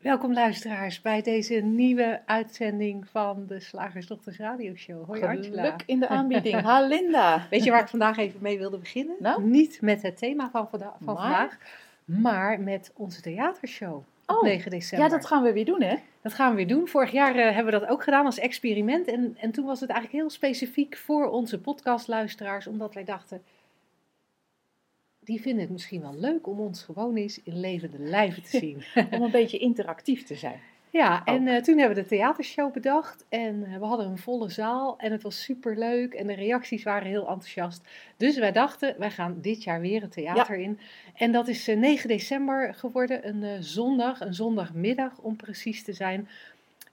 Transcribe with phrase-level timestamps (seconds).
[0.00, 5.06] Welkom luisteraars bij deze nieuwe uitzending van de Slagersdochters Radio Show.
[5.06, 5.62] Hoi Angela.
[5.62, 6.60] Geluk in de aanbieding.
[6.66, 7.46] Ha Linda.
[7.50, 9.16] Weet je waar ik vandaag even mee wilde beginnen?
[9.18, 9.42] Nou?
[9.42, 10.98] Niet met het thema van, van Maar?
[11.04, 11.58] vandaag,
[12.04, 15.08] maar met onze theatershow Oh, 9 december.
[15.08, 15.96] Ja, dat gaan we weer doen, hè?
[16.22, 16.88] Dat gaan we weer doen.
[16.88, 19.06] Vorig jaar eh, hebben we dat ook gedaan als experiment.
[19.06, 23.42] En, en toen was het eigenlijk heel specifiek voor onze podcastluisteraars, omdat wij dachten,
[25.26, 28.84] die vinden het misschien wel leuk om ons gewoon eens in levende lijven te zien.
[29.14, 30.60] Om een beetje interactief te zijn.
[30.90, 34.48] Ja, en eh, toen hebben we de theatershow bedacht en eh, we hadden een volle
[34.48, 37.88] zaal en het was super leuk en de reacties waren heel enthousiast.
[38.16, 40.78] Dus wij dachten, wij gaan dit jaar weer het theater in.
[41.14, 45.92] En dat is eh, 9 december geworden, een eh, zondag, een zondagmiddag om precies te
[45.92, 46.28] zijn.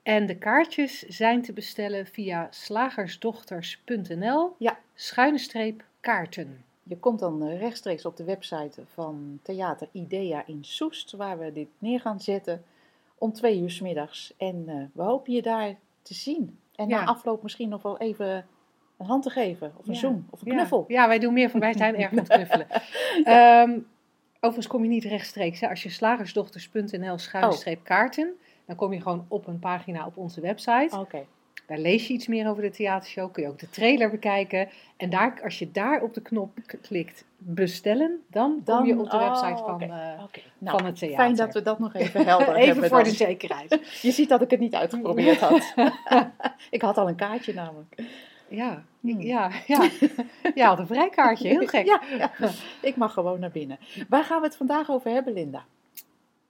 [0.03, 4.79] En de kaartjes zijn te bestellen via slagersdochters.nl, Ja.
[4.95, 6.63] schuine streep kaarten.
[6.83, 11.51] Je komt dan eh, rechtstreeks op de website van Theater Idea in Soest, waar we
[11.51, 12.63] dit neer gaan zetten
[13.17, 14.33] om twee uur 's middags.
[14.37, 16.57] En eh, we hopen je daar te zien.
[16.75, 16.99] En Ja.
[16.99, 18.45] na afloop misschien nog wel even
[18.97, 19.99] een hand te geven, of een Ja.
[19.99, 20.85] zoen, of een knuffel.
[20.87, 22.67] Ja, wij doen meer van, wij zijn erg het knuffelen.
[23.23, 23.79] Ehm,
[24.35, 25.59] overigens kom je niet rechtstreeks.
[25.59, 25.69] Hè.
[25.69, 28.33] Als je slagersdochters.nl schuine streep kaarten,
[28.65, 30.97] dan kom je gewoon op een pagina op onze website.
[30.99, 31.25] Oké.
[31.67, 34.69] Daar lees je iets meer over de theatershow, kun je ook de trailer bekijken.
[34.97, 39.17] En daar, als je daar op de knop klikt bestellen, dan, kom je op de
[39.17, 39.83] oh, website van, oké.
[39.85, 40.39] eh, Oké.
[40.57, 41.17] Nou, van het theater.
[41.17, 42.63] Fijn dat we dat nog even helder hebben.
[42.67, 43.03] Even voor dan.
[43.09, 43.79] de zekerheid.
[44.01, 45.73] Je ziet dat ik het niet uitgeprobeerd had.
[46.69, 48.03] ik had al een kaartje namelijk.
[48.47, 49.21] Ja, Hmm.
[49.21, 49.89] ja, ja.
[50.55, 51.85] Ja, had een vrijkaartje, heel gek.
[51.85, 52.31] Ja, ja,
[52.81, 53.77] ik mag gewoon naar binnen.
[54.09, 55.65] Waar gaan we het vandaag over hebben, Linda?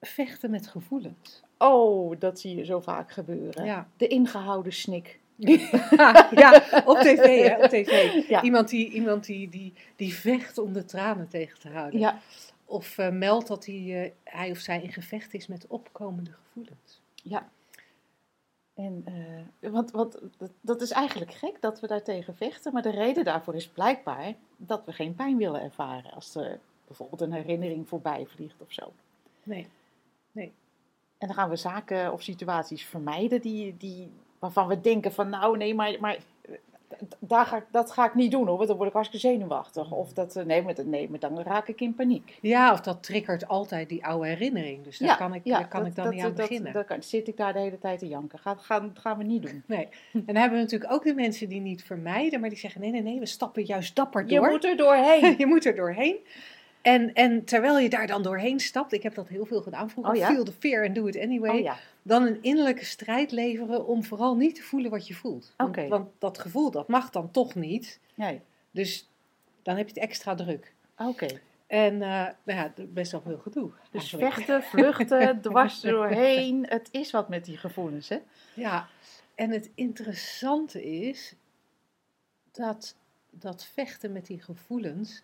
[0.02, 1.44] Vechten met gevoelens.
[1.64, 3.66] Oh, dat zie je zo vaak gebeuren.
[3.66, 3.88] Ja.
[3.98, 5.20] De ingehouden snik.
[6.32, 8.14] ja, op tv, hè, op tv.
[8.30, 8.42] Ja.
[8.42, 12.00] Iemand, die, iemand die, die, die vecht om de tranen tegen te houden.
[12.00, 12.20] Ja,
[12.66, 17.02] Of eh, meldt dat hij, eh, hij of zij in gevecht is met opkomende gevoelens.
[17.24, 17.50] ja.
[18.74, 20.20] En, eh, want, want
[20.62, 24.82] dat, is eigenlijk gek dat we daartegen vechten, maar de reden daarvoor is blijkbaar dat
[24.86, 28.92] we geen pijn willen ervaren als er bijvoorbeeld een herinnering voorbij vliegt of zo.
[30.32, 30.54] Nee.
[31.24, 35.58] En dan gaan we zaken of situaties vermijden die, die, waarvan we denken van nou
[35.58, 36.54] nee, maar, maar eh,
[37.20, 39.92] daar ga ik, dat ga ik niet doen hoor, want dan word ik hartstikke zenuwachtig.
[39.92, 42.38] Of dat, eh, nee, maar, dat- nee, maar dan raak ik in paniek.
[42.42, 44.84] Ja, of dat triggert altijd die oude herinnering.
[44.84, 46.86] Dus daar kan ik, daar kan dat- ik dan dat- niet aan dat- beginnen.
[46.88, 48.40] Dan zit ik daar de hele tijd te janken.
[48.40, 49.64] Gaan, gaan, gaan we niet doen.
[49.66, 49.88] Nee.
[50.14, 52.92] En dan hebben we natuurlijk ook de mensen die niet vermijden, maar die zeggen nee,
[52.92, 54.50] nee, nee, we stappen juist dapper Je door.
[54.50, 55.36] moet er doorheen.
[55.42, 56.18] je moet er doorheen.
[56.84, 60.14] En, en terwijl je daar dan doorheen stapt, ik heb dat heel veel gedaan vroeger,
[60.14, 60.28] Oh ja?
[60.28, 61.58] feel the fear and do it anyway.
[61.58, 65.54] Oh ja, dan een innerlijke strijd leveren om vooral niet te voelen wat je voelt.
[65.58, 68.00] Want, want dat gevoel, dat mag dan toch niet.
[68.16, 68.42] nee.
[68.72, 69.10] Dus
[69.62, 70.74] dan heb je het extra druk.
[70.98, 71.28] Oké.
[71.68, 73.72] En eh, nou ja, best wel veel gedoe.
[73.92, 74.34] Dus eigenlijk.
[74.34, 76.66] vechten, vluchten, dwars er doorheen.
[76.68, 78.20] Het is wat met die gevoelens, hè?
[78.54, 78.88] Ja,
[79.36, 81.36] en het interessante is
[82.52, 82.96] dat
[83.30, 85.24] dat vechten met die gevoelens,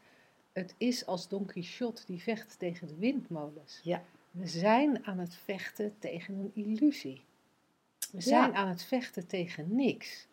[0.59, 3.79] het is als Don Quixote die vecht tegen de windmolens.
[3.83, 4.01] Ja.
[4.31, 7.21] We zijn aan het vechten tegen een illusie.
[8.11, 8.57] We zijn Ja.
[8.57, 10.27] aan het vechten tegen niks.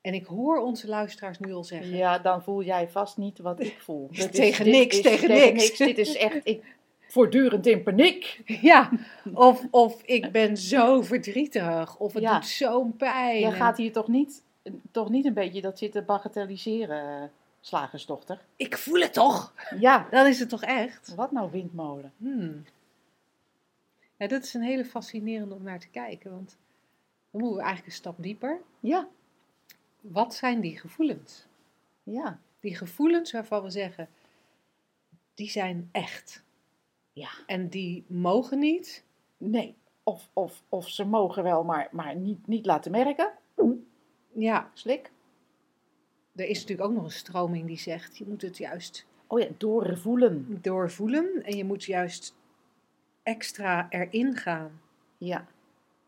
[0.00, 3.60] En ik hoor onze luisteraars nu al zeggen, Ja, dan voel jij vast niet wat
[3.60, 4.08] ik voel.
[4.12, 5.76] Dat is- Tegen dit niks, is tegen niks.
[5.78, 6.76] Dit is echt ik,
[7.08, 8.40] voortdurend in paniek.
[8.70, 8.90] ja,
[9.34, 12.34] of, of ik ben zo verdrietig, of het Ja.
[12.34, 13.38] doet zo'n pijn.
[13.40, 14.42] Jij En gaat hier toch niet,
[14.90, 17.30] toch niet een beetje dat zitten bagatelliseren,
[17.68, 18.40] slagersdochter?
[18.56, 19.54] Ik voel het toch?
[19.78, 21.14] Ja, Dan is het toch echt?
[21.14, 22.12] wat nou windmolen?
[22.16, 22.64] Hmm.
[24.16, 26.56] Ja, dat is een hele fascinerende om naar te kijken, want
[27.30, 28.60] dan moeten we eigenlijk een stap dieper.
[28.80, 29.08] Ja,
[30.00, 31.46] Wat zijn die gevoelens?
[32.02, 34.08] ja, Die gevoelens waarvan we zeggen,
[35.34, 36.42] die zijn echt.
[37.12, 37.28] ja.
[37.46, 39.04] En die mogen niet.
[39.36, 43.32] Nee, of, of, of ze mogen wel, maar, maar niet, niet laten merken.
[44.32, 45.10] Ja, Slik.
[46.34, 49.48] Er is natuurlijk ook nog een stroming die zegt, je moet het juist Oh ja,
[49.58, 50.58] doorvoelen.
[50.62, 52.34] doorvoelen en je moet juist
[53.22, 54.80] extra erin gaan.
[55.18, 55.46] Ja,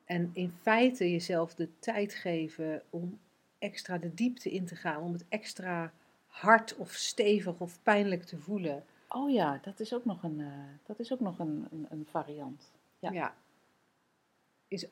[0.04, 3.18] En in feite jezelf de tijd geven om
[3.58, 5.92] extra de diepte in te gaan, om het extra
[6.26, 8.84] hard of stevig of pijnlijk te voelen.
[9.08, 10.46] oh ja, dat is ook nog een, eh,
[10.86, 12.72] dat is ook nog een, een, een variant.
[12.98, 13.34] Ja.
[14.68, 14.86] Is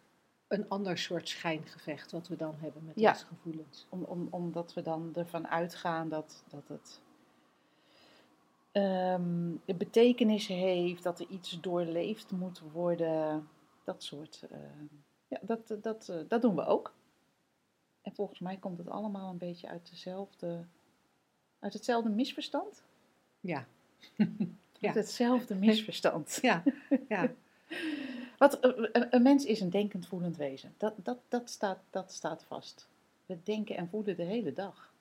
[0.49, 3.11] een ander soort schijngevecht wat we dan hebben met Ja.
[3.11, 3.87] onze gevoelens.
[3.89, 7.01] Om, om, omdat we dan ervan uitgaan dat, dat het
[8.73, 13.49] ehm, betekenis heeft, dat er iets doorleefd moet worden.
[13.85, 14.47] Dat soort.
[14.51, 14.59] eh,
[15.29, 16.95] ja, dat, dat, eh, dat doen we ook.
[18.03, 20.65] En volgens mij komt het allemaal een beetje uit, dezelfde,
[21.59, 22.83] uit hetzelfde misverstand.
[23.41, 23.67] Ja.
[24.79, 24.91] Ja.
[24.91, 26.39] Uit hetzelfde misverstand.
[26.43, 26.63] Ja,
[27.09, 27.31] ja.
[28.39, 30.75] Wat, eh, een, een mens is een denkend, voelend wezen.
[30.77, 32.89] Dat, dat, dat, staat, dat staat vast.
[33.27, 34.93] We denken en voelen de hele dag.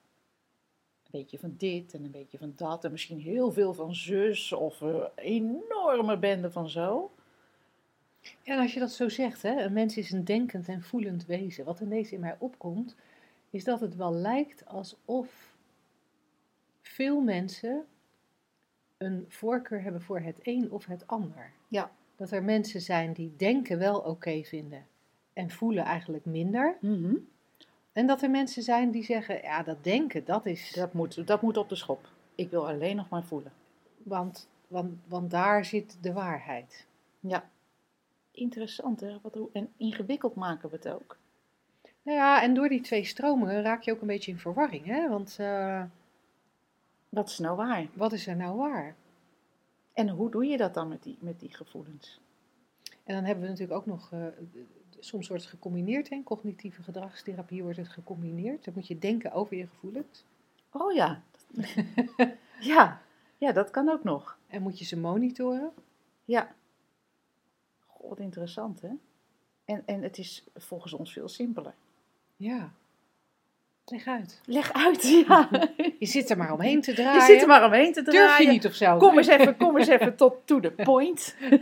[1.03, 2.83] Een beetje van dit en een beetje van dat.
[2.83, 7.11] En misschien heel veel van zus of een enorme bende van zo.
[8.43, 11.65] En als je dat zo zegt, hè, een mens is een denkend en voelend wezen.
[11.65, 12.95] Wat ineens in mij opkomt,
[13.49, 15.55] is dat het wel lijkt alsof
[16.81, 17.85] veel mensen
[18.97, 21.51] een voorkeur hebben voor het een of het ander.
[21.67, 21.91] Ja.
[22.15, 24.85] Dat er mensen zijn die denken wel oké vinden
[25.33, 26.77] en voelen eigenlijk minder.
[27.93, 30.71] En dat er mensen zijn die zeggen, ja, dat denken, dat is...
[30.71, 32.07] dat, moet, dat moet op de schop.
[32.35, 33.51] Ik wil alleen nog maar voelen.
[34.03, 36.85] Want, want, want daar zit de waarheid.
[37.19, 37.49] Ja.
[38.31, 39.17] Interessant hè.
[39.21, 41.17] Wat, hoe- en ingewikkeld maken we het ook.
[42.01, 45.09] Nou ja, en door die twee stromingen raak je ook een beetje in verwarring, hè?
[45.09, 45.83] Want eh,
[47.09, 47.85] Wat is nou waar?
[47.93, 48.95] wat is er nou waar?
[49.93, 52.21] En hoe doe je dat dan met die, met die gevoelens?
[53.03, 54.25] En dan hebben we natuurlijk ook nog, eh,
[54.99, 56.15] soms wordt het gecombineerd, hè?
[56.15, 58.65] in cognitieve gedragstherapie wordt het gecombineerd.
[58.65, 60.25] Dan moet je denken over je gevoelens
[60.73, 61.23] Oh ja.
[62.73, 63.01] ja.
[63.37, 64.37] Ja, dat kan ook nog.
[64.47, 65.71] en moet je ze monitoren.
[66.25, 66.55] Ja.
[68.01, 68.89] Wat interessant hè.
[69.65, 71.73] En, en het is volgens ons veel simpeler.
[72.35, 72.73] Ja,
[73.85, 74.41] leg uit.
[74.45, 75.49] Leg uit, ja.
[75.99, 77.19] Je zit er maar omheen te draaien.
[77.19, 78.27] Je zit er maar omheen te draaien.
[78.27, 78.97] Durf je niet of zo?
[78.97, 81.35] Kom eens even, kom eens even tot to the point.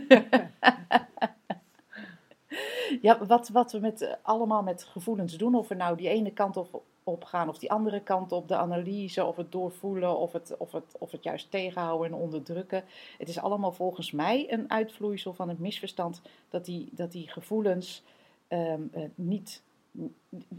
[3.02, 6.32] ja, wat, wat we met, eh, allemaal met gevoelens doen, of we nou die ene
[6.32, 10.32] kant op, op gaan of die andere kant op, de analyse of het doorvoelen of
[10.32, 12.84] het, of, het, of het juist tegenhouden en onderdrukken.
[13.18, 18.02] Het is allemaal volgens mij een uitvloeisel van het misverstand dat die, dat die gevoelens
[18.48, 19.62] ehm, eh, niet,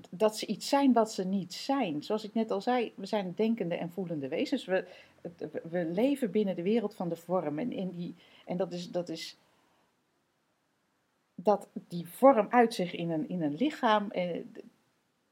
[0.09, 2.03] dat ze iets zijn wat ze niet zijn.
[2.03, 4.65] Zoals ik net al zei, we zijn denkende en voelende wezens.
[4.65, 4.87] We,
[5.69, 7.59] we- leven binnen de wereld van de vorm.
[7.59, 8.15] En, in die,
[8.45, 8.91] en dat is.
[8.91, 9.37] Dat is
[11.35, 14.11] dat die vorm uit zich in een, in een lichaam.
[14.11, 14.51] En,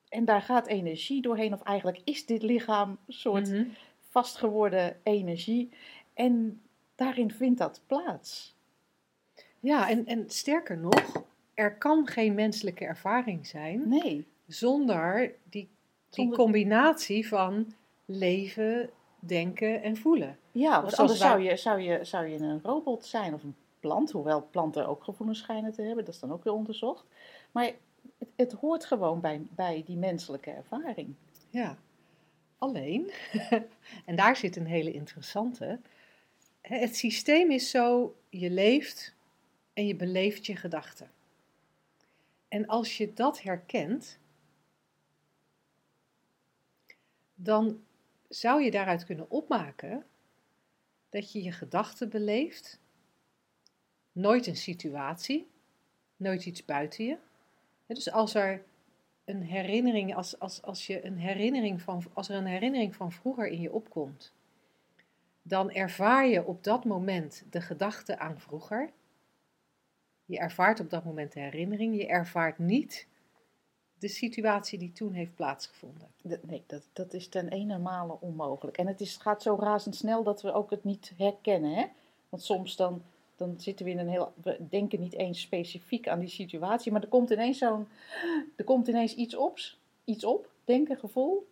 [0.09, 1.53] en daar gaat energie doorheen.
[1.53, 3.65] Of eigenlijk is dit lichaam een soort Mhm.
[4.09, 5.69] vastgeworden energie.
[6.13, 6.61] En
[6.95, 8.55] daarin vindt dat plaats.
[9.59, 11.23] Ja, en, en sterker nog,
[11.61, 14.27] er kan geen menselijke ervaring zijn Nee.
[14.47, 15.69] zonder die, die
[16.09, 17.73] Zonder- combinatie van
[18.05, 20.37] leven, denken en voelen.
[20.51, 23.55] Ja, want anders wij- zou je, zou, je, zou je een robot zijn of een
[23.79, 24.11] plant.
[24.11, 26.05] Hoewel planten ook gevoelens schijnen te hebben.
[26.05, 27.05] Dat is dan ook weer onderzocht.
[27.51, 27.71] Maar
[28.17, 31.13] het, het hoort gewoon bij, bij die menselijke ervaring.
[31.49, 31.77] Ja,
[32.57, 33.11] alleen,
[34.05, 35.79] en daar zit een hele interessante.
[36.61, 39.13] Het systeem is zo, je leeft
[39.73, 41.09] en je beleeft je gedachten.
[42.51, 44.19] En als je dat herkent,
[47.35, 47.83] dan
[48.29, 50.05] zou je daaruit kunnen opmaken
[51.09, 52.79] dat je je gedachten beleeft,
[54.11, 55.47] nooit een situatie,
[56.15, 57.17] nooit iets buiten je.
[57.87, 58.63] Dus als er
[59.25, 63.47] een herinnering, als, als, als, je een herinnering van, als er een herinnering van vroeger
[63.47, 64.33] in je opkomt,
[65.41, 68.91] dan ervaar je op dat moment de gedachte aan vroeger.
[70.31, 71.97] Je ervaart op dat moment de herinnering.
[71.97, 73.07] Je ervaart niet
[73.99, 76.07] de situatie die toen heeft plaatsgevonden.
[76.41, 78.77] Nee, dat, dat is ten ene male onmogelijk.
[78.77, 81.73] En het is, gaat zo razendsnel dat we ook het niet herkennen.
[81.73, 81.85] Hè?
[82.29, 83.01] Want soms dan,
[83.35, 84.33] dan zitten we in een heel.
[84.41, 87.87] We denken niet eens specifiek aan die situatie, maar er komt ineens zo'n.
[88.55, 89.59] Er komt ineens iets op,
[90.03, 91.47] iets op, denken, gevoel.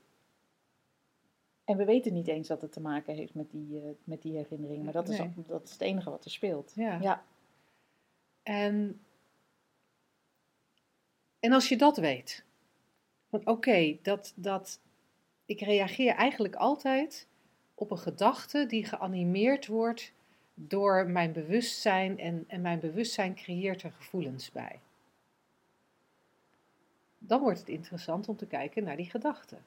[1.63, 4.35] En we weten niet eens dat het te maken heeft met die, eh, met die
[4.35, 4.83] herinnering.
[4.83, 5.31] Maar dat is, Nee.
[5.47, 6.71] dat is het enige wat er speelt.
[6.75, 6.97] Ja.
[7.01, 7.23] Ja.
[8.49, 8.99] En,
[11.39, 12.43] en als je dat weet,
[13.29, 14.79] van oké, dat, dat,
[15.45, 17.27] ik reageer eigenlijk altijd
[17.75, 20.11] op een gedachte die geanimeerd wordt
[20.53, 24.79] door mijn bewustzijn en, en mijn bewustzijn creëert er gevoelens bij.
[27.17, 29.57] Dan wordt het interessant om te kijken naar die gedachte.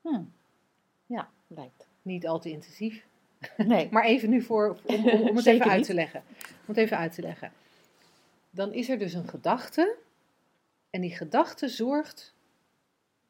[0.00, 0.22] Hm.
[1.06, 1.86] Ja, lijkt.
[2.02, 3.06] Niet al te intensief,
[3.56, 3.88] Nee.
[3.92, 6.22] maar even nu voor, om, om, om het even uit te leggen.
[6.38, 7.52] Om het even uit te leggen.
[8.54, 9.96] Dan is er dus een gedachte.
[10.90, 12.34] En die gedachte zorgt.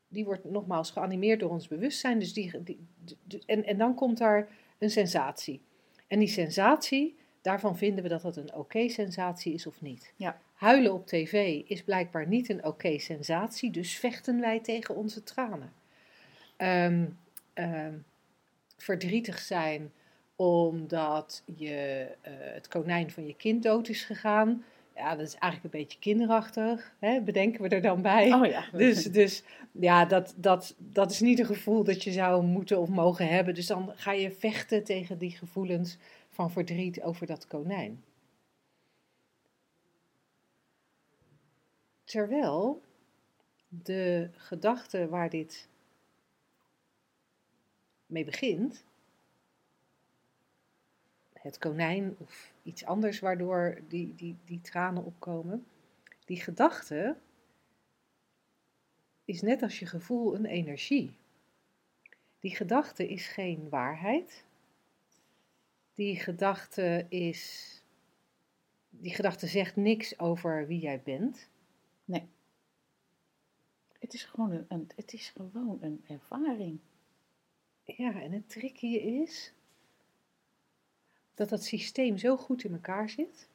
[0.08, 2.18] Die wordt nogmaals geanimeerd door ons bewustzijn.
[2.18, 2.78] Dus die, die,
[3.24, 5.60] die- en, en dan komt daar een sensatie.
[6.06, 10.12] En die sensatie, daarvan vinden we dat dat een oké sensatie is of niet.
[10.16, 10.40] Ja.
[10.54, 13.70] Huilen op tv is blijkbaar niet een oké sensatie.
[13.70, 15.72] Dus vechten wij tegen onze tranen.
[16.56, 17.04] Ehm,
[17.52, 17.94] ehm,
[18.76, 19.92] verdrietig zijn
[20.36, 24.64] omdat je, eh, het konijn van je kind dood is gegaan.
[24.94, 27.20] Ja, dat is eigenlijk een beetje kinderachtig, hè?
[27.20, 28.32] bedenken we er dan bij.
[28.32, 28.64] Oh ja.
[28.78, 32.88] Dus, dus ja, dat, dat, dat is niet een gevoel dat je zou moeten of
[32.88, 33.54] mogen hebben.
[33.54, 35.98] Dus dan ga je vechten tegen die gevoelens
[36.30, 38.02] van verdriet over dat konijn.
[42.04, 42.82] Terwijl
[43.68, 45.68] de gedachte waar dit
[48.06, 48.84] mee begint,
[51.32, 55.66] het konijn of iets anders waardoor die, die, die tranen opkomen,
[56.24, 57.16] die gedachte
[59.24, 61.16] is net als je gevoel een energie.
[62.38, 64.44] Die gedachte is geen waarheid.
[65.94, 67.70] Die gedachte is.
[68.90, 71.48] Die gedachte zegt niks over wie jij bent.
[72.04, 72.28] Nee.
[73.98, 76.78] Het is gewoon een, het is gewoon een ervaring.
[77.82, 79.52] Ja, en het tricky is
[81.34, 83.48] dat dat systeem zo goed in elkaar zit.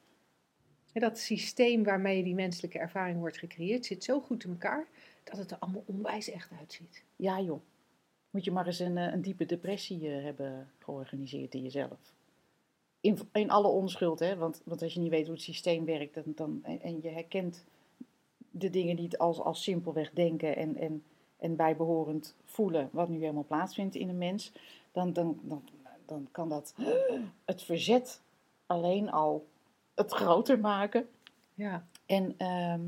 [0.92, 4.86] Dat systeem waarmee die menselijke ervaring wordt gecreëerd zit zo goed in elkaar
[5.24, 7.04] dat het er allemaal onwijs echt uitziet.
[7.16, 7.60] Ja joh.
[8.30, 12.12] Moet je maar eens een, eh, een diepe depressie eh, hebben georganiseerd in jezelf.
[13.00, 14.36] In, in alle onschuld, hè.
[14.36, 17.08] Want, want als je niet weet hoe het systeem werkt dan, dan, en, en je
[17.08, 17.64] herkent
[18.50, 21.02] de dingen niet als, als simpelweg denken en, en,
[21.36, 24.52] en bijbehorend voelen, wat nu helemaal plaatsvindt in een mens,
[24.92, 25.62] dan, dan, dan,
[26.10, 26.74] dan kan dat
[27.44, 28.20] het verzet
[28.66, 29.46] alleen al
[29.94, 31.08] het groter maken.
[31.54, 31.86] Ja.
[32.06, 32.80] En ehm,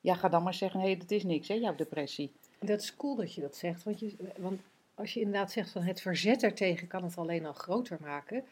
[0.00, 2.32] ja, ga dan maar zeggen, hé, hey, dat is niks, hè, jouw depressie.
[2.58, 4.60] Dat is cool dat je dat zegt, want, je, want
[4.94, 8.44] als je inderdaad zegt van het verzet ertegen kan het alleen al groter maken.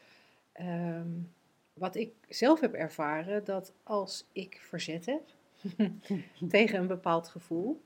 [0.53, 1.11] Ehm,
[1.73, 5.23] wat ik zelf heb ervaren, dat als ik verzet heb
[6.49, 7.81] tegen een bepaald gevoel,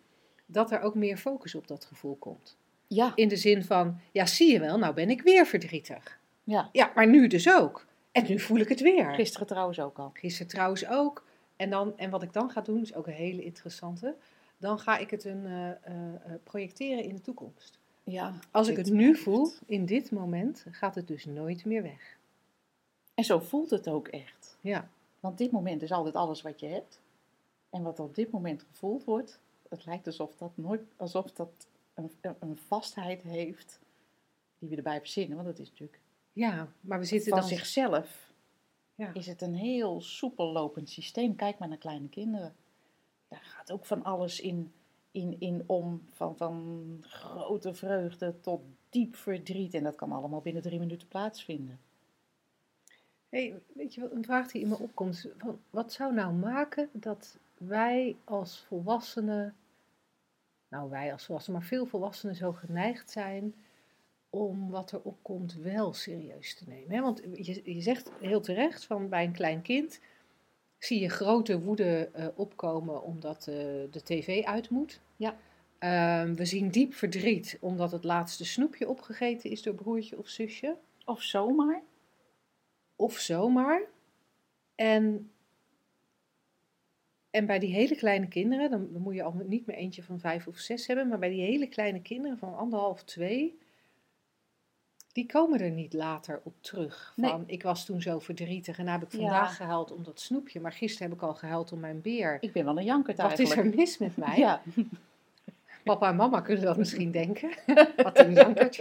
[0.47, 2.57] dat er ook meer focus op dat gevoel komt.
[2.87, 6.19] Ja, In de zin van, ja zie je wel, nou ben ik weer verdrietig.
[6.47, 6.69] Ja.
[6.73, 7.87] Ja, maar nu dus ook.
[8.12, 9.15] En nu voel ik het weer.
[9.15, 10.11] Gisteren trouwens ook al.
[10.15, 11.25] Gisteren trouwens ook.
[11.57, 14.15] En, dan, en wat ik dan ga doen, is ook een hele interessante.
[14.59, 17.79] Dan ga ik het een, eh, eh, eh, projecteren in de toekomst.
[18.05, 22.17] Ja, Als ik het nu voel, in dit moment, gaat het dus nooit meer weg.
[23.15, 24.57] En zo voelt het ook echt.
[24.61, 24.88] Ja,
[25.21, 27.00] Want dit moment is altijd alles wat je hebt.
[27.71, 32.11] En wat op dit moment gevoeld wordt, het lijkt alsof dat, nooit, alsof dat een,
[32.38, 33.79] een vastheid heeft
[34.59, 35.37] die we erbij verzinnen.
[35.37, 36.00] Want dat is natuurlijk
[36.37, 37.49] ja maar we zitten van dan...
[37.49, 38.26] zichzelf
[38.97, 39.14] Ja.
[39.14, 41.37] is het een heel soepel lopend systeem.
[41.37, 42.55] Kijk maar naar kleine kinderen.
[43.28, 44.73] Daar gaat ook van alles in,
[45.11, 46.02] in, in om.
[46.12, 49.75] Van, van grote vreugde tot diep verdriet.
[49.75, 51.81] En dat kan allemaal binnen drie minuten plaatsvinden.
[53.28, 55.28] Hey, weet je wat, een vraag die in me opkomt.
[55.71, 59.55] wat zou nou maken dat wij als volwassenen,
[60.69, 63.55] nou wij als volwassenen, maar veel volwassenen zo geneigd zijn
[64.30, 67.02] om wat er opkomt wel serieus te nemen?
[67.02, 70.00] Want je, je zegt heel terecht van bij een klein kind
[70.78, 73.54] zie je grote woede eh, opkomen omdat eh,
[73.90, 75.00] de tv uit moet.
[75.16, 75.37] Ja.
[75.78, 80.76] Ehm, we zien diep verdriet omdat het laatste snoepje opgegeten is door broertje of zusje
[81.04, 81.83] Of zomaar.
[82.97, 83.83] of zomaar.
[84.75, 85.30] En,
[87.30, 90.21] en bij die hele kleine kinderen, dan, dan moet je al niet meer eentje van
[90.21, 93.59] vijf of zes hebben, maar bij die hele kleine kinderen van anderhalf, twee,
[95.16, 97.12] die komen er niet later op terug.
[97.16, 97.30] Nee.
[97.30, 99.18] Van, ik was toen zo verdrietig en heb ik Ja.
[99.18, 102.37] vandaag gehuild om dat snoepje, maar gisteren heb ik al gehuild om mijn beer.
[102.40, 103.70] Ik ben wel een jankert Wat is eigenlijk.
[103.70, 104.38] er mis met mij?
[104.46, 104.62] Ja,
[105.85, 107.50] Papa en mama kunnen dat misschien denken.
[107.96, 108.76] Wat een jankert.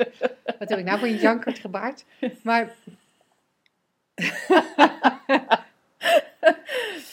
[0.60, 2.06] Wat heb ik nou voor een jankert gebaard?
[2.44, 2.74] Maar...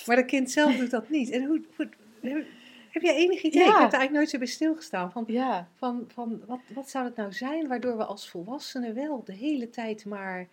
[0.07, 1.31] maar dat kind zelf doet dat niet.
[1.31, 2.45] En hoe, hoe-
[2.93, 3.63] heb, jij enig idee?
[3.63, 3.67] Ja.
[3.67, 5.13] Ik heb er eigenlijk nooit zo bij stilgestaan.
[5.13, 5.69] Van, ja.
[5.75, 9.71] van, van wat, wat zou het nou zijn waardoor we als volwassenen wel de hele
[9.71, 10.49] tijd maar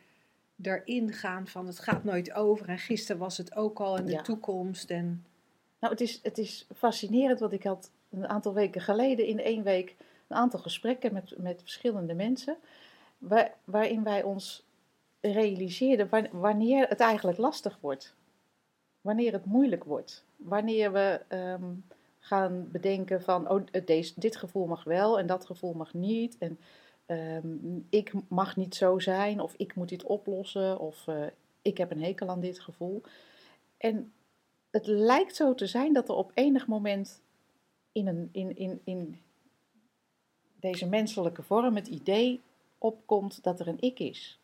[0.62, 2.69] erin gaan van het gaat nooit over.
[2.69, 4.22] En gisteren was het ook al en de Ja.
[4.22, 4.89] toekomst.
[4.89, 5.25] En,
[5.79, 9.63] Nou, het is, het is fascinerend, want ik had een aantal weken geleden in één
[9.63, 9.96] week
[10.27, 12.58] een aantal gesprekken met, met verschillende mensen,
[13.17, 14.67] waar, waarin wij ons
[15.22, 18.15] realiseerden wa- wanneer het eigenlijk lastig wordt.
[19.01, 20.25] Wanneer het moeilijk wordt.
[20.36, 21.63] Wanneer we ehm,
[22.29, 26.38] gaan bedenken van, oh, deze, dit gevoel mag wel en dat gevoel mag niet.
[26.38, 26.59] En
[27.05, 31.25] ehm, ik mag niet zo zijn, of ik moet dit oplossen, of eh,
[31.62, 33.01] ik heb een hekel aan dit gevoel.
[33.77, 34.13] En
[34.69, 37.21] het lijkt zo te zijn dat er op enig moment
[37.91, 39.21] in, een, in, in, in
[40.59, 42.41] deze menselijke vorm het idee
[42.77, 44.39] opkomt dat er een ik is.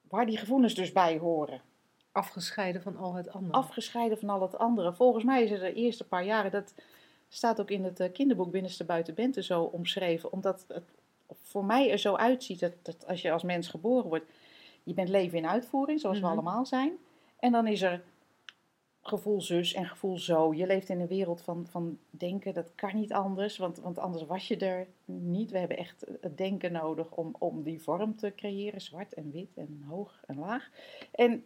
[0.00, 1.71] Waar die gevoelens dus bij horen.
[2.12, 3.52] Afgescheiden van al het andere.
[3.52, 4.92] Afgescheiden van al het andere.
[4.92, 6.74] Volgens mij is het de eerste paar jaren, dat
[7.28, 10.84] staat ook in het eh, kinderboek Binnenste Buiten Bente zo omschreven, omdat het
[11.42, 14.24] voor mij er zo uitziet dat, dat als je als mens geboren wordt,
[14.82, 16.26] je bent leven in uitvoering, zoals Mhm.
[16.26, 16.92] we allemaal zijn.
[17.38, 18.02] En dan is er
[19.02, 20.54] gevoel zus en gevoel zo.
[20.54, 24.26] Je leeft in een wereld van, van denken, dat kan niet anders, want, want anders
[24.26, 25.50] was je er niet.
[25.50, 29.56] We hebben echt het denken nodig om, om die vorm te creëren, zwart en wit
[29.56, 30.70] en hoog en laag.
[31.12, 31.44] En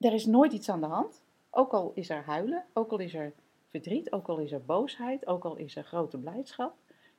[0.00, 3.14] er is nooit iets aan de hand, ook al is er huilen, ook al is
[3.14, 3.32] er
[3.70, 6.74] verdriet, ook al is er boosheid, ook al is er grote blijdschap.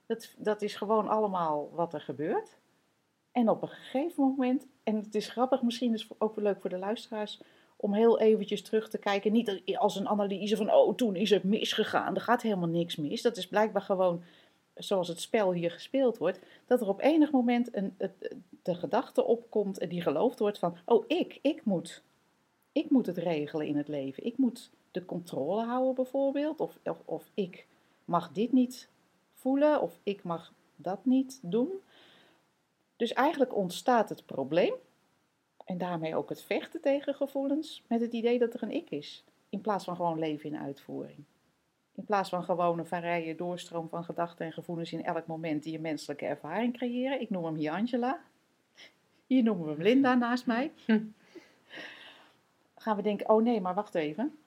[0.05, 2.57] Dat, dat is gewoon allemaal wat er gebeurt.
[3.31, 6.61] En op een gegeven moment, en het is grappig, misschien is het ook wel leuk
[6.61, 7.41] voor de luisteraars,
[7.75, 9.31] om heel eventjes terug te kijken.
[9.31, 12.15] Niet als een analyse van, oh, toen is het misgegaan.
[12.15, 13.21] Er gaat helemaal niks mis.
[13.21, 14.23] Dat is blijkbaar gewoon
[14.73, 16.39] zoals het spel hier gespeeld wordt.
[16.65, 17.97] Dat er op enig moment een,
[18.63, 22.03] de gedachte opkomt en die geloofd wordt van, oh, ik, ik moet.
[22.71, 24.25] Ik moet het regelen in het leven.
[24.25, 26.59] Ik moet de controle houden bijvoorbeeld.
[26.59, 27.67] Of, of, of ik
[28.05, 28.89] mag dit niet
[29.33, 29.81] voelen.
[29.81, 31.71] Of ik mag dat niet doen.
[32.95, 34.73] Dus eigenlijk ontstaat het probleem.
[35.65, 39.23] En daarmee ook het vechten tegen gevoelens met het idee dat er een ik is.
[39.49, 41.23] In plaats van gewoon leven in uitvoering.
[41.95, 45.75] In plaats van gewoon een vrije doorstroom van gedachten en gevoelens in elk moment die
[45.75, 47.21] een menselijke ervaring creëren.
[47.21, 48.19] Ik noem hem hier Angela.
[49.27, 50.71] Hier noemen we hem Linda naast mij.
[52.81, 54.37] Gaan we denken, oh nee, maar wacht even.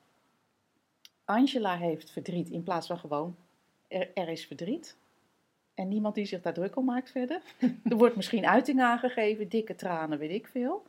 [1.25, 3.37] Angela heeft verdriet in plaats van gewoon,
[3.89, 4.97] er, is verdriet.
[5.75, 7.41] En niemand die zich daar druk om maakt verder.
[7.91, 10.87] Er wordt misschien uiting aangegeven, dikke tranen, weet ik veel.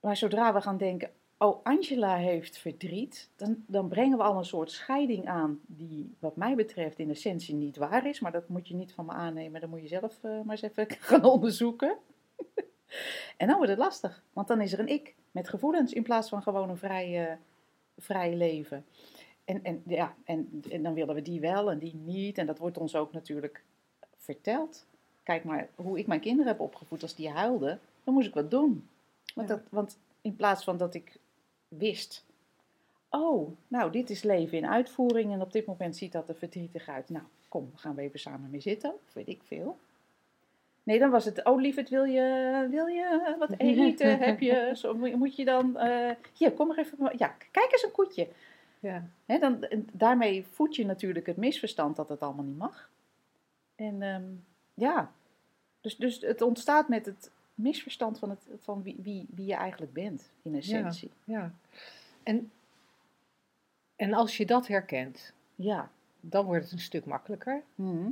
[0.00, 4.44] Maar zodra we gaan denken, oh, Angela heeft verdriet, dan, dan brengen we al een
[4.44, 8.20] soort scheiding aan die, wat mij betreft, in essentie niet waar is.
[8.20, 10.62] Maar dat moet je niet van me aannemen, dat moet je zelf eh, maar eens
[10.62, 11.96] even gaan onderzoeken.
[13.36, 16.28] en dan wordt het lastig, want dan is er een ik met gevoelens in plaats
[16.28, 17.36] van gewoon een vrij, eh,
[17.98, 18.84] vrij leven.
[19.44, 22.38] En, en, ja, en, en dan willen we die wel en die niet.
[22.38, 23.62] En dat wordt ons ook natuurlijk
[24.16, 24.86] verteld.
[25.22, 27.02] Kijk maar hoe ik mijn kinderen heb opgevoed.
[27.02, 28.88] Als die huilden, dan moest ik wat doen.
[29.34, 29.54] Want, Ja.
[29.54, 31.16] dat, want in plaats van dat ik
[31.68, 32.24] wist...
[33.10, 35.32] Oh, nou, dit is leven in uitvoering.
[35.32, 37.08] En op dit moment ziet dat er verdrietig uit.
[37.08, 38.94] Nou, kom, gaan we even samen mee zitten.
[39.06, 39.78] Of weet ik veel.
[40.88, 41.44] Nee, dan was het...
[41.44, 44.18] Oh, lieverd, wil je, wil je wat eten?
[44.26, 44.72] Heb je...
[44.74, 45.76] Zo, moet je dan...
[45.76, 47.12] eh, hier, kom maar even...
[47.16, 48.28] Ja, kijk eens een koetje.
[48.80, 49.08] Ja.
[49.26, 52.90] Dan, en daarmee voed je natuurlijk het misverstand dat het allemaal niet mag.
[53.74, 54.24] En ehm,
[54.74, 55.12] ja,
[55.80, 59.92] dus, dus het ontstaat met het misverstand van, het, van wie, wie, wie je eigenlijk
[59.92, 61.10] bent, in essentie.
[61.24, 61.52] ja.
[62.22, 62.50] En,
[63.96, 65.90] en als je dat herkent, Ja.
[66.20, 67.62] dan wordt het een stuk makkelijker.
[67.74, 68.10] Mhm.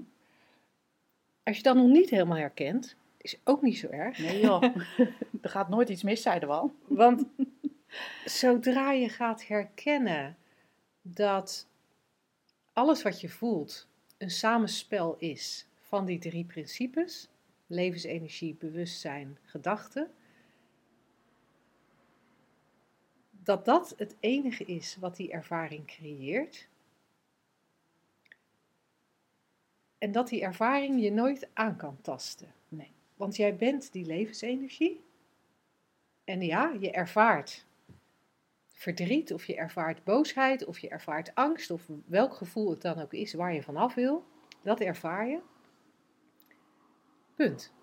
[1.46, 4.18] Als je dat nog niet helemaal herkent, is ook niet zo erg.
[4.18, 4.62] Nee joh,
[5.42, 6.74] er gaat nooit iets mis, zeiden we al.
[6.87, 7.24] Want
[8.24, 10.37] zodra je gaat herkennen
[11.02, 11.68] dat
[12.72, 17.28] alles wat je voelt een samenspel is van die drie principes:
[17.66, 20.11] levensenergie, bewustzijn, gedachten.
[23.30, 26.68] Dat dat het enige is wat die ervaring creëert.
[29.98, 32.54] En dat die ervaring je nooit aan kan tasten.
[32.68, 32.92] Nee.
[33.14, 35.04] Want jij bent die levensenergie.
[36.24, 37.66] En ja, je ervaart
[38.68, 43.12] verdriet, of je ervaart boosheid, of je ervaart angst, of welk gevoel het dan ook
[43.12, 44.24] is waar je vanaf wil.
[44.62, 45.40] Dat ervaar je.
[47.35, 47.74] Punt.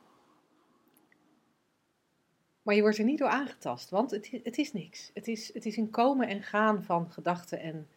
[2.61, 5.11] Maar je wordt er niet door aangetast, want het, het is niks.
[5.13, 7.87] Het is, het is een komen en gaan van gedachten en,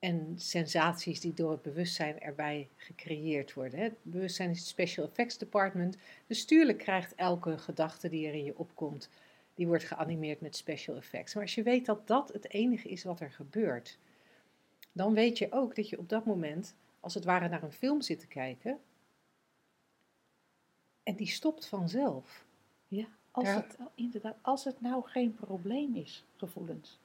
[0.00, 3.80] en sensaties die door het bewustzijn erbij gecreëerd worden.
[3.80, 5.96] Het bewustzijn is het Special Effects Department.
[6.26, 9.08] Dus tuurlijk krijgt elke gedachte die er in je opkomt,
[9.54, 11.34] die wordt geanimeerd met special effects.
[11.34, 13.98] Maar als je weet dat dat het enige is wat er gebeurt,
[14.92, 18.00] dan weet je ook dat je op dat moment, als het ware, naar een film
[18.00, 18.78] zit te kijken.
[21.02, 22.44] En die stopt vanzelf.
[22.88, 26.98] Ja, als, het, inderdaad, als het nou geen probleem is, gevoelens.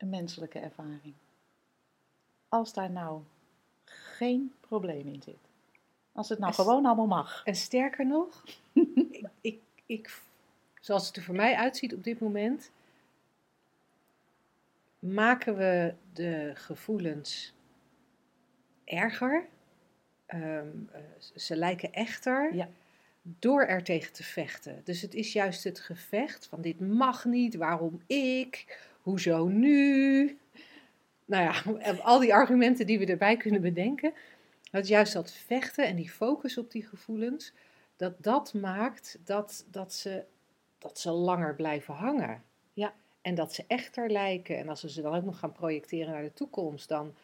[0.00, 1.14] Een menselijke ervaring.
[2.48, 3.22] Als daar nou
[3.84, 5.48] geen probleem in zit.
[6.12, 7.42] Als het nou gewoon allemaal mag.
[7.44, 8.44] En sterker nog,
[9.10, 10.20] ik, ik, ik,
[10.80, 12.70] zoals het er voor mij uitziet op dit moment,
[14.98, 17.52] maken we de gevoelens
[18.84, 19.46] erger.
[20.26, 21.00] Ehm, eh,
[21.36, 22.68] ze lijken echter Ja.
[23.22, 24.80] door er tegen te vechten.
[24.84, 30.38] Dus het is juist het gevecht van dit mag niet, waarom ik, hoezo nu?
[31.24, 34.12] Nou ja, al die argumenten die we erbij kunnen bedenken.
[34.70, 37.52] Dat juist dat vechten en die focus op die gevoelens,
[37.96, 40.24] dat dat maakt dat, dat, ze,
[40.78, 42.42] dat ze langer blijven hangen.
[42.72, 42.94] Ja.
[43.22, 44.58] En dat ze echter lijken.
[44.58, 47.14] En als we ze dan ook nog gaan projecteren naar de toekomst, dan,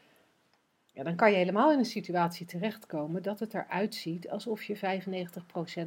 [0.93, 4.77] Ja, dan kan je helemaal in een situatie terechtkomen dat het eruit ziet alsof je
[4.77, 4.79] 95%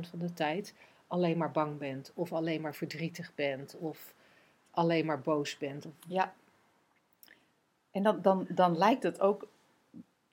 [0.09, 0.73] van de tijd
[1.07, 4.13] alleen maar bang bent, of alleen maar verdrietig bent, of
[4.71, 5.85] alleen maar boos bent.
[6.07, 6.33] Ja.
[7.91, 9.47] En dan, dan, dan lijkt het ook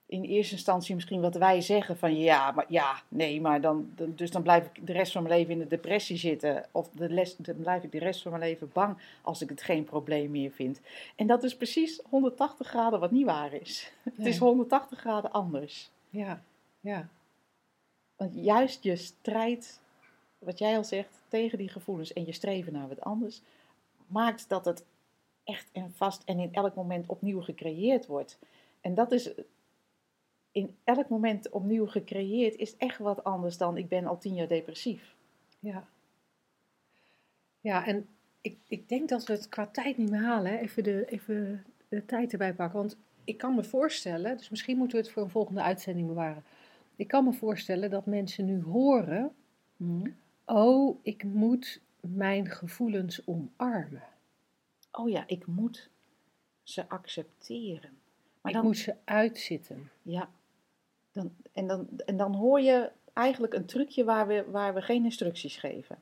[0.07, 4.31] in eerste instantie misschien wat wij zeggen van ja, maar ja, nee, maar dan, dus
[4.31, 6.67] dan blijf ik de rest van mijn leven in de depressie zitten.
[6.73, 9.63] Of de les, dan blijf ik de rest van mijn leven bang als ik het
[9.63, 10.81] geen probleem meer vind.
[11.17, 13.93] En dat is precies 180 graden wat niet waar is.
[14.03, 14.49] Het is Nee.
[14.49, 15.91] 180 graden anders.
[16.11, 16.43] Ja,
[16.81, 17.09] ja,
[18.17, 19.81] Want juist je strijd,
[20.39, 23.43] wat jij al zegt, tegen die gevoelens en je streven naar wat anders,
[24.07, 24.85] maakt dat het
[25.45, 28.39] echt en vast en in elk moment opnieuw gecreëerd wordt.
[28.81, 29.31] En dat is
[30.51, 34.49] in elk moment opnieuw gecreëerd, is echt wat anders dan ik ben al tien jaar
[34.49, 35.15] depressief.
[35.59, 35.87] ja.
[37.61, 38.09] Ja, en
[38.41, 40.53] ik, ik denk dat we het qua tijd niet meer halen.
[40.53, 40.59] hè.
[40.59, 42.79] Even, de, even de tijd erbij pakken.
[42.79, 46.45] Want ik kan me voorstellen, dus misschien moeten we het voor een volgende uitzending bewaren.
[46.97, 49.35] Ik kan me voorstellen dat mensen nu horen:
[50.45, 54.03] oh, ik moet mijn gevoelens omarmen.
[54.93, 55.91] Oh ja, ik moet
[56.63, 57.99] ze accepteren.
[58.41, 59.91] Maar ik dan, moet ze uitzitten.
[60.03, 60.31] ja,
[61.13, 65.05] dan, en, dan, en dan hoor je eigenlijk een trucje waar we, waar we geen
[65.05, 65.99] instructies geven.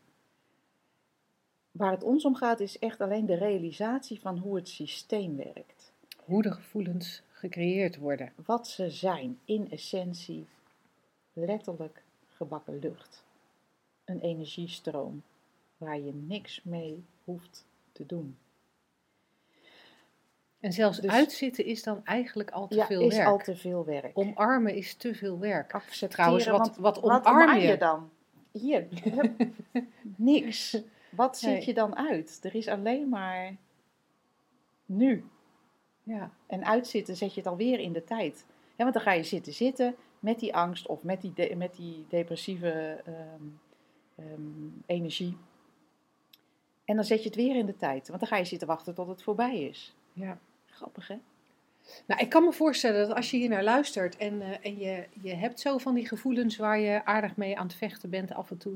[1.70, 5.92] Waar het ons om gaat is echt alleen de realisatie van hoe het systeem werkt.
[6.24, 8.32] Hoe de gevoelens gecreëerd worden.
[8.44, 10.46] Wat ze zijn in essentie
[11.32, 13.24] letterlijk gebakken lucht.
[14.04, 15.22] Een energiestroom
[15.84, 18.36] waar je niks mee hoeft te doen.
[20.60, 23.28] En zelfs Dus- uitzitten is dan eigenlijk al te Ja, veel is werk.
[23.28, 24.18] al te veel werk.
[24.18, 25.72] Omarmen is te veel werk.
[25.74, 26.08] accepteren.
[26.14, 27.66] Trouwens, wat- wat wat omarm omarm je?
[27.66, 28.10] je dan?
[28.52, 28.86] Hier,
[30.16, 30.82] niks.
[31.10, 31.54] Wat Nee.
[31.56, 32.40] ziet je dan uit?
[32.42, 33.56] Er is alleen maar
[34.86, 35.24] nu.
[36.02, 38.44] Ja, En uitzitten zet je het alweer in de tijd.
[38.48, 41.74] Ja, want dan ga je zitten zitten met die angst of met die, de- met
[41.76, 43.42] die depressieve ehm,
[44.14, 44.40] ehm,
[44.86, 45.36] energie.
[46.84, 48.08] En dan zet je het weer in de tijd.
[48.08, 49.94] Want dan ga je zitten wachten tot het voorbij is.
[50.12, 50.38] ja.
[50.66, 51.16] Grappig, hè?
[52.06, 55.04] Nou, ik kan me voorstellen dat als je hier naar luistert en, eh, en je,
[55.22, 58.50] je hebt zo van die gevoelens waar je aardig mee aan het vechten bent af
[58.50, 58.74] en toe,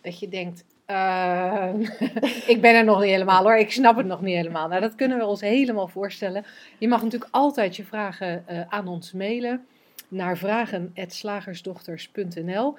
[0.00, 1.72] dat je denkt, eh,
[2.54, 4.68] ik ben er nog niet helemaal hoor, ik snap het nog niet helemaal.
[4.68, 6.44] Nou, dat kunnen we ons helemaal voorstellen.
[6.78, 9.66] Je mag natuurlijk altijd je vragen eh, aan ons mailen
[10.08, 12.76] naar vragen.slagersdochters.nl.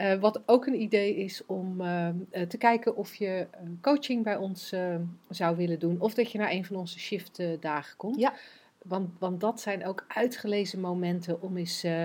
[0.00, 2.14] Eh, wat ook een idee is om eh, eh,
[2.48, 4.94] te kijken of je eh, coaching bij ons eh,
[5.28, 6.00] zou willen doen.
[6.00, 8.18] Of dat je naar een van onze shiftdagen komt.
[8.20, 8.32] Ja.
[8.84, 12.04] Want, want dat zijn ook uitgelezen momenten om eens eh,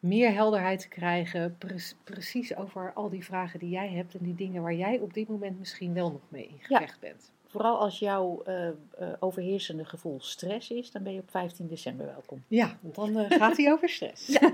[0.00, 1.56] meer helderheid te krijgen.
[1.58, 4.14] pre- precies over al die vragen die jij hebt.
[4.14, 6.78] En die dingen waar jij op dit moment misschien wel nog mee in Ja.
[6.78, 7.30] gevecht bent.
[7.46, 8.74] Vooral als jouw eh, eh,
[9.18, 12.42] overheersende gevoel stress is, dan ben je op 15 december welkom.
[12.48, 14.26] Ja, want dan eh, gaat hij over stress.
[14.32, 14.52] Zeg,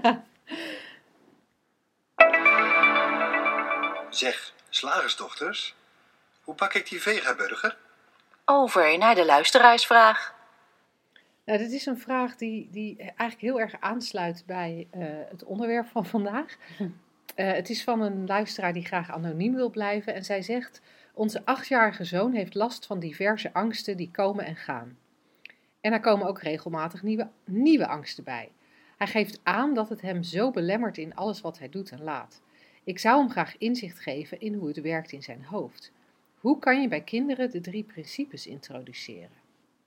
[4.82, 5.74] slagersdochters,
[6.40, 7.76] hoe pak ik die vegaburger?
[8.44, 10.34] Over naar de luisteraarsvraag.
[11.44, 15.86] Nou, dit is een vraag die, die eigenlijk heel erg aansluit bij eh, het onderwerp
[15.88, 16.56] van vandaag.
[17.34, 20.14] Eh, het is van een luisteraar die graag anoniem wil blijven.
[20.14, 20.80] En zij zegt:
[21.14, 24.98] Onze achtjarige zoon heeft last van diverse angsten die komen en gaan.
[25.80, 28.52] En er komen ook regelmatig nieuwe, nieuwe angsten bij.
[28.96, 32.42] Hij geeft aan dat het hem zo belemmert in alles wat hij doet en laat.
[32.84, 35.92] Ik zou hem graag inzicht geven in hoe het werkt in zijn hoofd.
[36.40, 39.40] Hoe kan je bij kinderen de drie principes introduceren?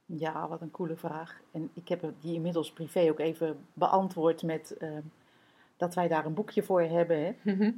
[0.06, 1.42] Ja, wat een coole vraag.
[1.52, 4.98] En ik heb die inmiddels privé ook even beantwoord met eh,
[5.78, 7.34] dat wij daar een boekje voor hebben, hè?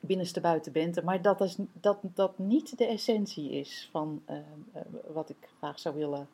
[0.00, 1.04] binnenste buiten bente.
[1.04, 4.36] Maar dat, is, dat dat niet de essentie is van eh,
[4.72, 6.28] eh, wat ik graag zou willen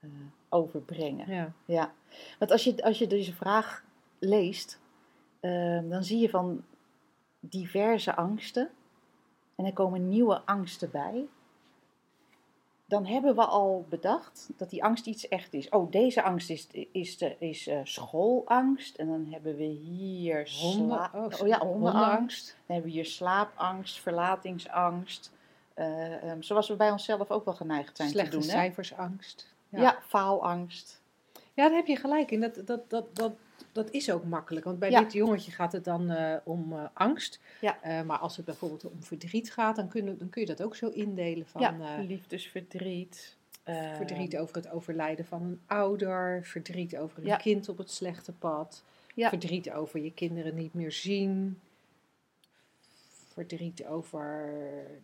[0.00, 0.08] eh,
[0.48, 1.30] overbrengen.
[1.32, 1.52] ja.
[1.64, 1.92] Ja,
[2.38, 3.84] want als je, als je deze vraag
[4.18, 4.78] leest,
[5.40, 6.64] eh, dan zie je van
[7.48, 8.70] diverse angsten.
[9.54, 11.26] En er komen nieuwe angsten bij.
[12.88, 15.68] Dan hebben we al bedacht dat die angst iets echt is.
[15.68, 18.96] Oh, deze angst is, is, de, is eh, schoolangst.
[18.96, 22.46] En dan hebben we hier Honden, oh, ja, hondenangst.
[22.46, 25.32] Dan hebben we hier slaapangst, verlatingsangst.
[25.74, 28.46] eh, ehm, zoals we bij onszelf ook wel geneigd zijn Slechte te doen.
[28.46, 28.52] Hè?
[28.52, 29.54] cijfersangst.
[29.68, 29.80] Ja.
[29.80, 29.98] Ja.
[30.06, 31.02] faalangst.
[31.32, 32.40] ja, daar heb je gelijk in.
[32.40, 33.32] Dat, dat, dat, dat,
[33.76, 34.64] dat is ook makkelijk.
[34.64, 35.00] Want bij Ja.
[35.00, 37.40] dit jongetje gaat het dan eh, om eh, angst.
[37.60, 37.82] Ja.
[37.82, 40.76] Eh, maar als het bijvoorbeeld om verdriet gaat, dan, kun, dan kun je dat ook
[40.76, 43.36] zo indelen van ja, liefdesverdriet.
[43.96, 48.82] verdriet over het overlijden van een ouder, verdriet over een kind op het slechte pad,
[49.16, 51.60] verdriet over je kinderen niet meer zien.
[53.32, 54.54] Verdriet over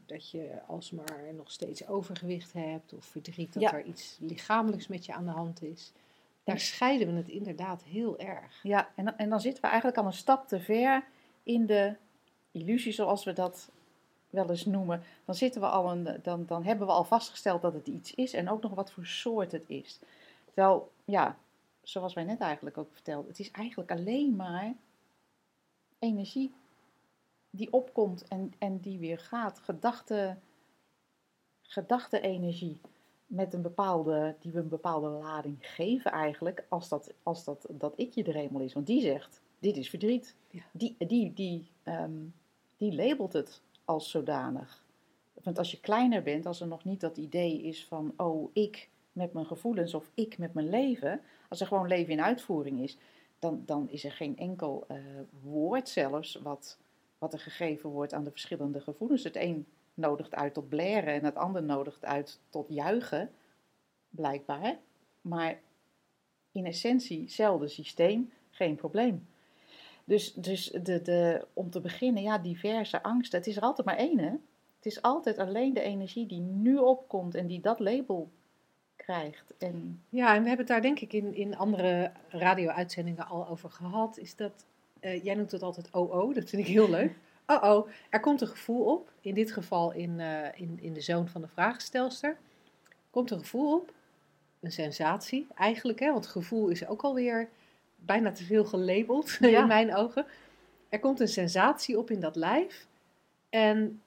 [0.06, 2.92] dat je alsmaar nog steeds overgewicht hebt.
[2.92, 5.92] Of verdriet dat er iets lichamelijks met je aan de hand is.
[6.44, 8.62] Daar scheiden we het inderdaad heel erg.
[8.62, 11.04] Ja, en, dan- en dan zitten we eigenlijk al een stap te ver
[11.42, 11.94] in de
[12.50, 13.70] illusie, zoals we dat
[14.30, 15.02] wel eens noemen.
[15.24, 18.32] Dan, zitten we al een, dan, dan hebben we al vastgesteld dat het iets is
[18.32, 19.98] en ook nog wat voor soort het is.
[20.44, 21.36] Terwijl, ja,
[21.82, 24.74] zoals wij net eigenlijk ook vertelden, het is eigenlijk alleen maar
[25.98, 26.54] energie
[27.50, 29.58] die opkomt en, en die weer gaat.
[29.58, 30.36] Gedachte,
[31.62, 32.80] gedachte-energie
[33.32, 37.92] met een bepaalde, die we een bepaalde lading geven eigenlijk, als dat, als dat, dat
[37.96, 38.72] ikje er eenmaal is.
[38.72, 40.36] Want die zegt, dit is verdriet.
[40.50, 40.62] Ja.
[40.72, 42.24] Die, die, die, ehm,
[42.76, 44.84] die labelt het als zodanig.
[45.42, 48.88] Want als je kleiner bent, als er nog niet dat idee is van, oh, ik
[49.12, 52.98] met mijn gevoelens of ik met mijn leven, als er gewoon leven in uitvoering is,
[53.38, 54.96] dan, dan is er geen enkel eh,
[55.42, 56.78] woord zelfs wat,
[57.18, 59.24] wat er gegeven wordt aan de verschillende gevoelens.
[59.24, 63.30] Het een nodigt uit tot blaren en het ander nodigt uit tot juichen,
[64.08, 64.78] blijkbaar.
[65.20, 65.60] Maar
[66.52, 69.26] in essentie, hetzelfde systeem, geen probleem.
[70.04, 73.38] Dus, dus de, de, om te beginnen, ja, diverse angsten.
[73.38, 74.30] Het is er altijd maar één, hè?
[74.76, 78.30] Het is altijd alleen de energie die nu opkomt en die dat label
[78.96, 79.54] krijgt.
[79.58, 83.70] En Ja, en we hebben het daar denk ik in, in andere radio-uitzendingen al over
[83.70, 84.18] gehad.
[84.18, 84.66] Is dat,
[85.00, 87.16] eh, jij noemt het altijd OO, dat vind ik heel leuk.
[87.46, 89.12] Oh oh, er komt een gevoel op.
[89.20, 92.36] In dit geval in, eh, in, in de zoon van de vraagstelster.
[93.10, 93.92] Komt een gevoel op.
[94.60, 97.48] Een sensatie eigenlijk, hè, want gevoel is ook alweer
[97.96, 99.60] bijna te veel gelabeld Ja.
[99.60, 100.26] in mijn ogen.
[100.88, 102.86] Er komt een sensatie op in dat lijf.
[103.50, 104.02] En,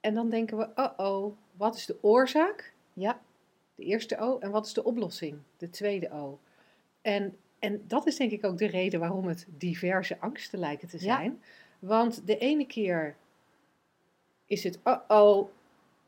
[0.00, 2.72] en dan denken we, oh oh, wat is de oorzaak?
[2.92, 3.20] ja,
[3.74, 4.38] De eerste O.
[4.38, 5.38] En wat is de oplossing?
[5.56, 6.38] De tweede O.
[7.02, 11.04] En, en dat is denk ik ook de reden waarom het diverse angsten lijken te
[11.04, 11.32] Ja.
[11.78, 13.16] Want de ene keer
[14.46, 15.48] is het, oh oh,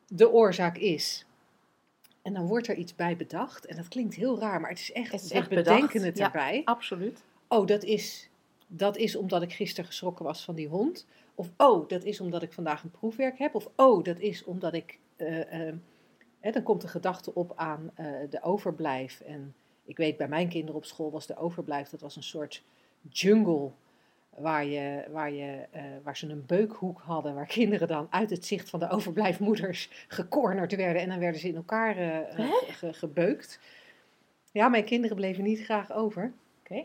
[0.09, 1.27] de oorzaak is.
[2.23, 3.67] En dan wordt er iets bij bedacht.
[3.67, 6.19] En dat klinkt heel raar, maar het is echt, Het is we echt bedenken het
[6.19, 6.25] ja.
[6.25, 6.63] erbij.
[6.65, 7.23] absoluut.
[7.49, 8.29] Oh, dat is,
[8.67, 11.07] dat is omdat ik gisteren geschrokken was van die hond.
[11.35, 13.55] Of oh, dat is omdat ik vandaag een proefwerk heb.
[13.55, 14.99] Of oh, dat is omdat ik.
[15.17, 15.75] eh, eh,
[16.41, 19.21] hè, dan komt de gedachte op aan eh, de overblijf.
[19.21, 19.55] En
[19.85, 22.63] ik weet, bij mijn kinderen op school was de overblijf, dat was een soort
[23.11, 23.71] jungle.
[24.37, 28.47] Waar, je, waar, je, eh, waar ze een beukhoek hadden, waar kinderen dan uit het
[28.47, 31.03] zicht van de overblijfmoeders gecornerd werden.
[31.03, 31.95] En dan werden ze in elkaar
[32.69, 33.61] ge- gebeukt.
[34.53, 36.33] Ja, mijn kinderen bleven niet graag over.
[36.61, 36.85] Oké.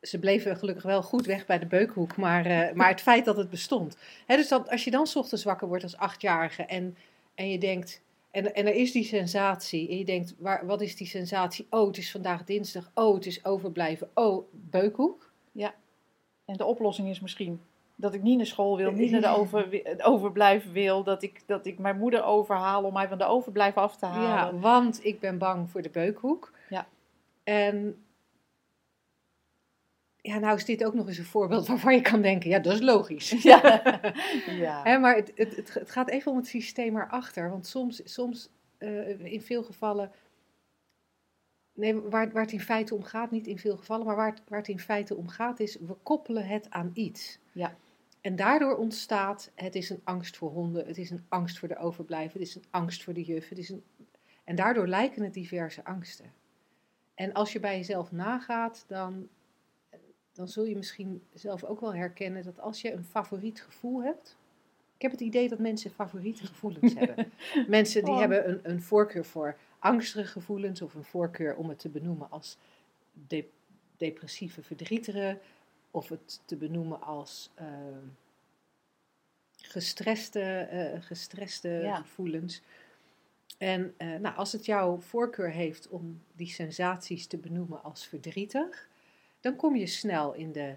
[0.00, 2.44] Ze bleven gelukkig wel goed weg bij de beukhoek, maar,
[2.76, 3.96] maar het feit dat het bestond.
[4.26, 6.96] Hè, dus dat, als je dan ochtends wakker wordt als achtjarige en,
[7.34, 10.96] en je denkt, en, en er is die sensatie, en je denkt, waar, wat is
[10.96, 11.66] die sensatie?
[11.70, 15.32] Oh, het is vandaag dinsdag, oh, het is overblijven, oh, beukhoek.
[16.48, 17.60] En de oplossing is misschien
[17.94, 21.42] dat ik niet naar school wil, niet naar de over, het overblijven wil, dat ik,
[21.46, 24.60] dat ik mijn moeder overhaal om mij van de overblijf af te Ja, halen.
[24.60, 26.52] want ik ben bang voor de beukhoek.
[26.68, 26.86] Ja.
[27.44, 28.04] En
[30.20, 32.72] ja, nou is dit ook nog eens een voorbeeld waarvan je kan denken, ja, dat
[32.72, 33.30] is logisch.
[33.42, 33.82] Ja.
[34.84, 34.98] ja.
[34.98, 37.50] Maar het, het, het, het gaat even om het systeem erachter.
[37.50, 40.12] Want soms, soms eh, in veel gevallen.
[41.78, 44.42] Nee, waar, waar het in feite om gaat, niet in veel gevallen, maar waar het,
[44.48, 47.38] waar het in feite om gaat, is we koppelen het aan iets.
[47.52, 47.76] Ja.
[48.20, 51.76] En daardoor ontstaat, het is een angst voor honden, het is een angst voor de
[51.76, 53.48] overblijven, het is een angst voor de juf.
[53.48, 53.82] Het is een,
[54.44, 56.32] en daardoor lijken het diverse angsten.
[57.14, 59.28] En als je bij jezelf nagaat, dan,
[60.32, 64.36] dan zul je misschien zelf ook wel herkennen dat als je een favoriet gevoel hebt.
[64.96, 67.32] Ik heb het idee dat mensen favoriete gevoelens hebben.
[67.66, 68.18] Mensen die Oh.
[68.18, 72.56] hebben een, een voorkeur voor angstige gevoelens of een voorkeur om het te benoemen als
[73.28, 73.48] de-
[73.96, 75.38] depressieve verdrietige
[75.90, 77.66] of het te benoemen als eh,
[79.56, 81.96] gestreste, eh, gestreste Ja.
[81.96, 82.62] gevoelens.
[83.58, 88.88] En eh, nou, als het jouw voorkeur heeft om die sensaties te benoemen als verdrietig,
[89.40, 90.74] dan kom je snel in de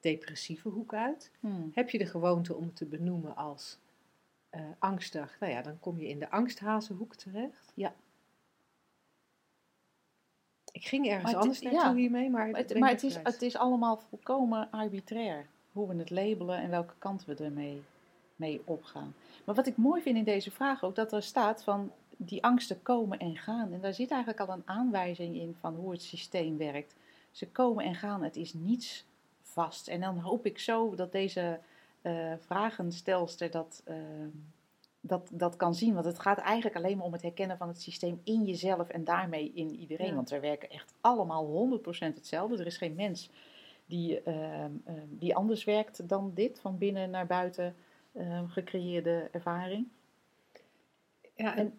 [0.00, 1.30] depressieve hoek uit.
[1.40, 1.70] Hmm.
[1.74, 3.78] Heb je de gewoonte om het te benoemen als
[4.50, 7.72] eh, angstig, nou ja, dan kom je in de angsthazenhoek terecht.
[7.74, 7.94] Ja.
[10.74, 11.94] Ik ging ergens het- anders naartoe ja.
[11.94, 15.46] hiermee, maar, Maar, het, maar is, het is allemaal volkomen arbitrair.
[15.72, 17.82] Hoe we het labelen en welke kant we ermee
[18.36, 19.14] mee opgaan.
[19.44, 22.82] Maar wat ik mooi vind in deze vraag ook, dat er staat van die angsten
[22.82, 23.72] komen en gaan.
[23.72, 26.94] En daar zit eigenlijk al een aanwijzing in van hoe het systeem werkt.
[27.30, 29.04] Ze komen en gaan, het is niets
[29.42, 29.88] vast.
[29.88, 31.60] En dan hoop ik zo dat deze
[32.02, 33.94] eh vragenstelster dat, eh,
[35.06, 35.94] dat, dat kan zien.
[35.94, 39.04] Want het gaat eigenlijk alleen maar om het herkennen van het systeem in jezelf en
[39.04, 40.06] daarmee in iedereen.
[40.06, 40.14] Ja.
[40.14, 42.58] Want we werken echt allemaal 100% hetzelfde.
[42.58, 43.30] Er is geen mens
[43.86, 47.74] die, ehm, ehm, die anders werkt dan dit, van binnen naar buiten
[48.12, 49.88] ehm, gecreëerde ervaring.
[51.34, 51.78] Ja, en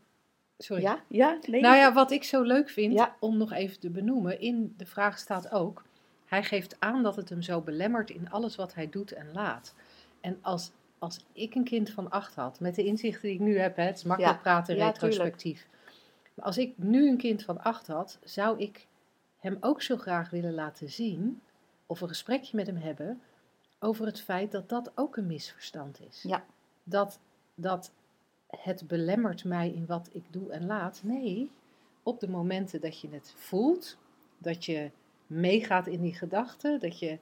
[0.58, 0.82] Sorry.
[0.82, 1.04] Ja?
[1.08, 1.40] Ja?
[1.48, 1.62] Nee?
[1.62, 3.16] Nou ja, wat ik zo leuk vind, Ja.
[3.20, 5.84] om nog even te benoemen, in de vraag staat ook,
[6.26, 9.76] hij geeft aan dat het hem zo belemmert in alles wat hij doet en laat.
[10.22, 13.58] En als, als ik een kind van acht had, met de inzichten die ik nu
[13.58, 14.42] heb, hè, het is makkelijk Ja.
[14.42, 15.68] praten Ja, retrospectief.
[16.34, 18.88] Maar als ik nu een kind van acht had, zou ik
[19.40, 21.42] hem ook zo graag willen laten zien,
[21.86, 23.22] of een gesprekje met hem hebben,
[23.80, 26.24] over het feit dat dat ook een misverstand is.
[26.24, 26.46] Ja.
[26.84, 27.20] Dat,
[27.56, 27.92] dat
[28.48, 31.02] het belemmert mij in wat ik doe en laat.
[31.04, 31.52] Nee,
[32.04, 33.98] op de momenten dat je het voelt,
[34.38, 34.92] dat je
[35.28, 37.18] meegaat in die gedachten, dat je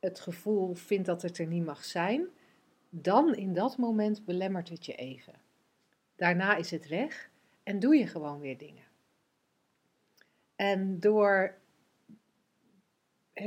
[0.00, 2.26] het gevoel vindt dat het er niet mag zijn,
[2.90, 5.34] dan in dat moment belemmert het je even.
[6.16, 7.30] Daarna is het weg
[7.62, 8.84] en doe je gewoon weer dingen.
[10.56, 11.54] En door,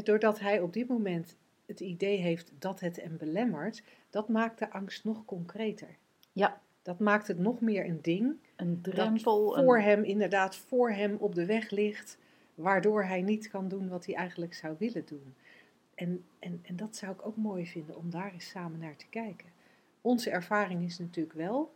[0.04, 4.72] doordat hij op dit moment het idee heeft dat het hem belemmert, dat maakt de
[4.72, 5.96] angst nog concreter.
[6.32, 6.62] Ja.
[6.82, 9.58] Dat maakt het nog meer een ding Een dat drempel.
[9.58, 12.18] een- voor hem, inderdaad, voor hem op de weg ligt,
[12.56, 15.36] waardoor hij niet kan doen wat hij eigenlijk zou willen doen.
[15.96, 19.08] En, en, en dat zou ik ook mooi vinden om daar eens samen naar te
[19.10, 19.48] kijken.
[20.02, 21.74] Onze ervaring is natuurlijk wel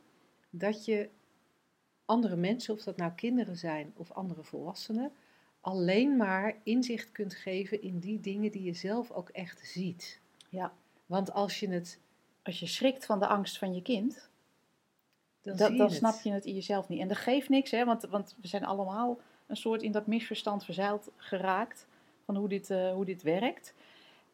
[0.49, 1.09] dat je
[2.05, 5.11] andere mensen, of dat nou kinderen zijn of andere volwassenen,
[5.61, 10.19] alleen maar inzicht kunt geven in die dingen die je zelf ook echt ziet.
[10.49, 10.73] Ja.
[11.05, 11.99] Want als je het.
[12.43, 14.29] Als je schrikt van de angst van je kind,
[15.41, 16.99] Dan, dan, je dan snap je het in jezelf niet.
[16.99, 20.65] En dat geeft niks, hè, want, want we zijn allemaal een soort in dat misverstand
[20.65, 21.87] verzeild geraakt
[22.25, 23.73] van hoe dit, eh, hoe dit werkt.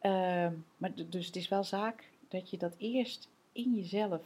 [0.04, 4.22] Ehm, maar dus het is wel zaak dat je dat eerst in jezelf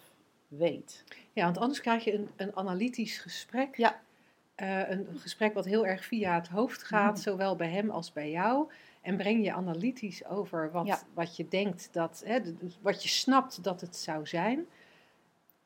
[0.48, 1.04] weet.
[1.32, 3.76] Ja, want anders krijg je een, een analytisch gesprek.
[3.76, 4.00] Ja.
[4.54, 8.30] Eh, een gesprek wat heel erg via het hoofd gaat, zowel bij hem als bij
[8.30, 8.70] jou.
[9.00, 11.00] En breng je analytisch over wat, Ja.
[11.14, 12.40] wat je denkt dat, hè,
[12.80, 14.66] wat je snapt dat het zou zijn.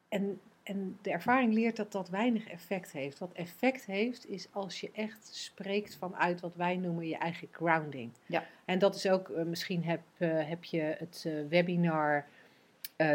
[0.09, 3.18] En, en de ervaring leert dat dat weinig effect heeft.
[3.18, 8.11] Wat effect heeft, is als je echt spreekt vanuit wat wij noemen je eigen grounding.
[8.27, 8.44] Ja.
[8.64, 12.27] En dat is ook, eh, misschien heb, eh, heb je het eh, webinar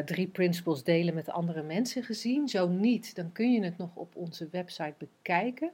[0.05, 2.47] drie principles delen met andere mensen gezien.
[2.47, 5.71] Zo niet, dan kun je het nog op onze website bekijken.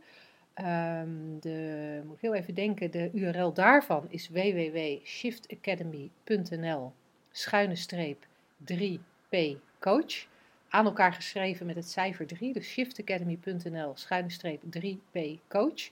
[0.53, 6.93] Ehm, de, moet ik heel even denken, de URL daarvan is www.shiftacademy.nl
[7.31, 10.27] schuine streep 3p coach.
[10.73, 15.89] Aan elkaar geschreven met het cijfer 3, dus shiftacademy.nl schuine streep 3p coach.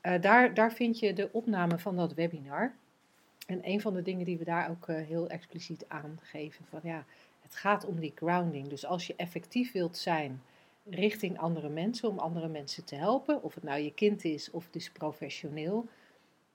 [0.00, 2.74] Eh, daar, daar vind je de opname van dat webinar.
[3.46, 7.04] En een van de dingen die we daar ook eh, heel expliciet aangeven, van ja,
[7.42, 8.68] het gaat om die grounding.
[8.68, 10.42] Dus als je effectief wilt zijn
[10.90, 14.66] richting andere mensen, om andere mensen te helpen, of het nou je kind is of
[14.66, 15.86] het is professioneel,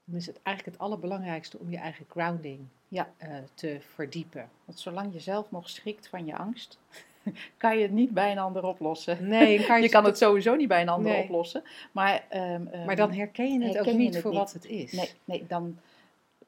[0.06, 3.12] dan is het eigenlijk het allerbelangrijkste om je eigen grounding Ja.
[3.18, 4.50] eh, te verdiepen.
[4.66, 6.80] Want zolang je zelf nog schrikt van je angst,
[7.58, 9.28] kan je het niet bij een ander oplossen.
[9.28, 11.24] Nee, kan Je kan het sowieso niet bij een ander Nee.
[11.24, 11.64] oplossen.
[11.92, 14.40] Maar, ehm, ehm, maar dan herken je het herken ook niet het voor niet.
[14.40, 14.92] wat het is.
[14.92, 15.78] Nee, nee dan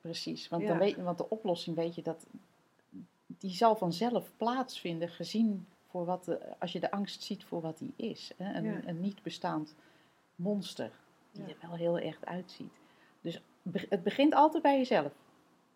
[0.02, 0.50] precies.
[0.50, 0.68] Want, Ja.
[0.68, 2.26] dan weet, want de oplossing weet je dat
[3.28, 7.78] die zal vanzelf plaatsvinden gezien voor wat de, als je de angst ziet voor wat
[7.78, 8.32] die is.
[8.38, 8.54] Hè?
[8.54, 8.80] Een, Ja.
[8.86, 9.76] een niet bestaand
[10.36, 10.92] monster
[11.32, 11.50] die Ja.
[11.62, 12.74] er wel heel echt uitziet.
[13.22, 13.42] Dus
[13.90, 15.12] het begint altijd bij jezelf.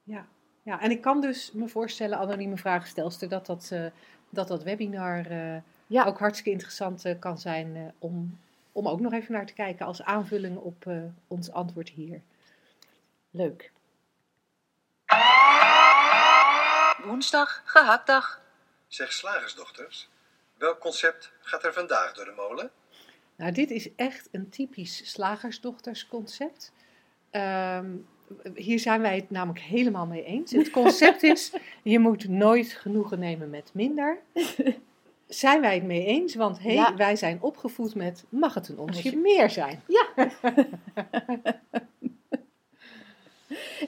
[0.03, 0.25] Ja.
[0.63, 3.85] ja, en ik kan dus me voorstellen, anonieme vragenstelster, dat dat, eh,
[4.35, 6.05] dat, dat webinar eh, Ja.
[6.05, 8.39] ook hartstikke interessant eh, kan zijn eh, om,
[8.71, 12.21] om ook nog even naar te kijken als aanvulling op eh, ons antwoord hier.
[13.31, 13.71] Leuk.
[17.03, 18.41] Woensdag, gehaktdag.
[18.87, 20.09] Zeg slagersdochters,
[20.57, 22.71] welk concept gaat er vandaag door de molen?
[23.35, 26.71] Nou, dit is echt een typisch slagersdochtersconcept.
[27.29, 27.95] Ehm,
[28.55, 30.51] hier zijn wij het namelijk helemaal mee eens.
[30.51, 34.17] Het concept is, je moet nooit genoegen nemen met minder.
[35.27, 36.35] Zijn wij het mee eens?
[36.35, 36.95] Want hey, Ja.
[36.95, 39.81] wij zijn opgevoed met, mag het een onsje meer zijn?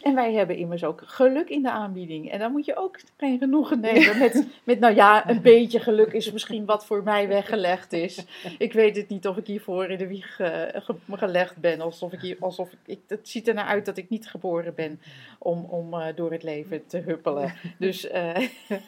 [0.08, 2.32] En wij hebben immers ook geluk in de aanbieding.
[2.32, 6.12] En dan moet je ook geen genoegen nemen met, met, nou ja, een beetje geluk
[6.14, 8.26] is misschien wat voor mij weggelegd is.
[8.58, 11.82] Ik weet het niet of ik hiervoor in de wieg eh, ge- gelegd ben.
[11.82, 15.02] Alsof ik hier, alsof ik, het ziet er naar uit dat ik niet geboren ben
[15.40, 17.54] om, om eh, door het leven te huppelen.
[17.78, 18.48] Dus, eh,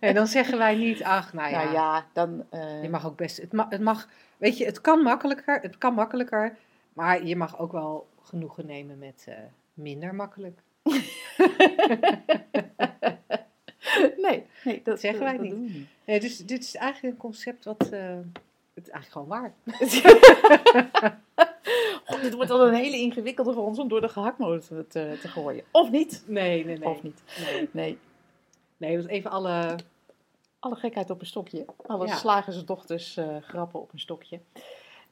[0.00, 2.44] En dan zeggen wij niet, ach, nou ja, nou ja, dan...
[2.82, 5.94] je mag ook best, het mag, het mag, weet je, het kan makkelijker, het kan
[5.94, 6.56] makkelijker,
[6.92, 9.28] maar je mag ook wel genoegen nemen met
[9.74, 10.62] minder makkelijk.
[14.16, 15.50] nee, nee, dat zeggen wij dat niet.
[15.50, 15.88] doen we niet.
[16.06, 18.16] Nee, dus dit is eigenlijk een concept wat, eh,
[18.74, 19.54] het is eigenlijk gewoon waar.
[22.04, 25.28] God, dit wordt wel een hele ingewikkelde voor ons om door de gehaktmotor te, te
[25.28, 25.64] gooien.
[25.70, 26.24] Of niet.
[26.26, 26.88] Nee, nee, nee.
[26.88, 27.22] Of niet.
[27.44, 27.98] Nee, Nee,
[28.76, 29.76] nee want even alle,
[30.58, 31.64] alle gekheid op een stokje.
[31.86, 32.14] Alle Ja.
[32.16, 34.40] slagersdochters eh grappen op een stokje.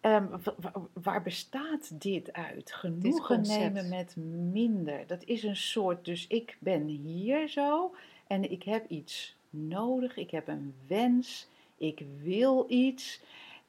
[0.03, 2.73] Ehm, wa- wa- waar bestaat dit uit?
[2.73, 4.17] Genoegen nemen met
[4.53, 5.07] minder.
[5.07, 7.95] Dat is een soort, dus ik ben hier zo
[8.27, 13.21] en ik heb iets nodig, ik heb een wens, ik wil iets.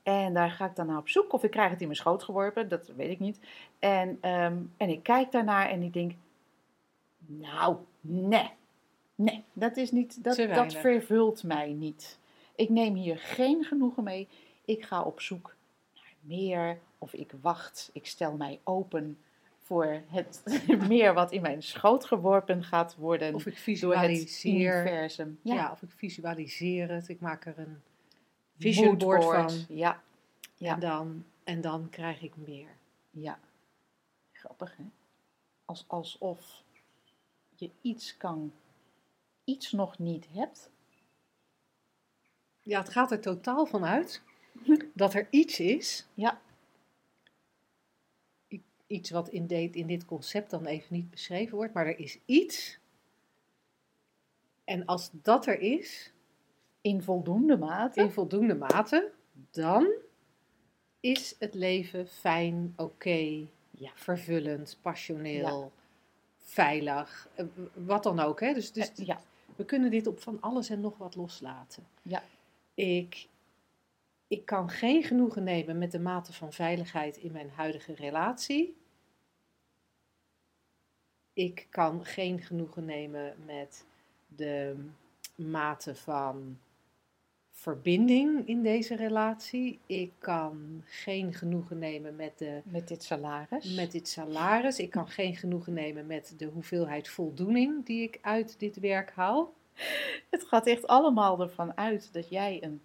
[0.03, 1.33] En daar ga ik dan naar op zoek.
[1.33, 3.39] Of ik krijg het in mijn schoot geworpen, dat weet ik niet.
[3.79, 6.11] En, ehm, en ik kijk daarnaar en ik denk,
[7.25, 8.49] nou, nee.
[9.15, 12.19] Nee, dat is niet, dat, dat vervult mij niet.
[12.55, 14.27] Ik neem hier geen genoegen mee.
[14.65, 15.55] Ik ga op zoek naar
[16.23, 16.79] meer.
[16.97, 19.17] Of ik wacht, ik stel mij open
[19.59, 20.43] voor het
[20.87, 23.33] meer wat in mijn schoot geworpen gaat worden.
[23.33, 24.81] Of ik door het visualiseer.
[24.81, 25.39] universum.
[25.41, 25.71] Ja.
[25.71, 27.09] of ik visualiseer het.
[27.09, 27.81] Ik maak er een
[28.57, 29.51] vision board Moodboard.
[29.51, 29.75] van.
[29.75, 30.01] Ja,
[30.55, 30.73] ja.
[30.73, 32.69] En, dan, en dan krijg ik meer.
[33.09, 33.39] ja.
[34.31, 34.83] Grappig, hè?
[35.65, 36.63] Als, alsof
[37.55, 38.53] je iets kan,
[39.43, 40.71] iets nog niet hebt.
[42.61, 44.23] Ja, het gaat er totaal van uit
[44.93, 46.05] dat er iets is.
[46.13, 46.41] Ja.
[48.87, 52.17] Iets wat in, de- in dit concept dan even niet beschreven wordt, maar er is
[52.25, 52.79] iets.
[54.63, 56.11] En als dat er is,
[56.81, 58.01] In voldoende mate.
[58.01, 59.11] in voldoende mate,
[59.51, 59.87] dan
[60.99, 63.91] is het leven fijn, oké, Ja.
[63.95, 65.71] vervullend, passioneel,
[66.37, 68.39] veilig, eh, wat dan ook.
[68.39, 68.53] Hè?
[68.53, 69.21] Dus, dus Eh, ja,
[69.55, 71.87] we kunnen dit op van alles en nog wat loslaten.
[72.01, 72.23] Ja.
[72.73, 73.27] Ik,
[74.33, 78.75] ik kan geen genoegen nemen met de mate van veiligheid in mijn huidige relatie.
[81.33, 83.85] Ik kan geen genoegen nemen met
[84.27, 84.75] de
[85.35, 86.57] mate van
[87.51, 89.79] verbinding in deze relatie.
[89.85, 93.75] Ik kan geen genoegen nemen met, de, met dit salaris.
[93.75, 94.79] met dit salaris.
[94.79, 99.53] Ik kan geen genoegen nemen met de hoeveelheid voldoening die ik uit dit werk haal.
[100.29, 102.81] Het gaat echt allemaal ervan uit dat jij een,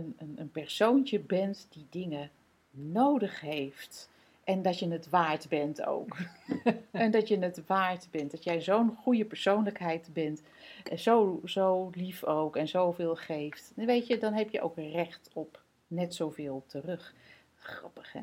[0.00, 2.30] een, een, een persoontje bent die dingen
[2.70, 4.08] nodig heeft.
[4.44, 6.16] En dat je het waard bent ook.
[6.90, 8.30] en dat je het waard bent.
[8.30, 10.42] Dat jij zo'n goede persoonlijkheid bent.
[10.90, 12.56] En zo, zo lief ook.
[12.56, 13.72] En zoveel geeft.
[13.74, 17.14] Dan weet je, dan heb je ook recht op net zoveel terug.
[17.56, 18.20] Grappig, hè?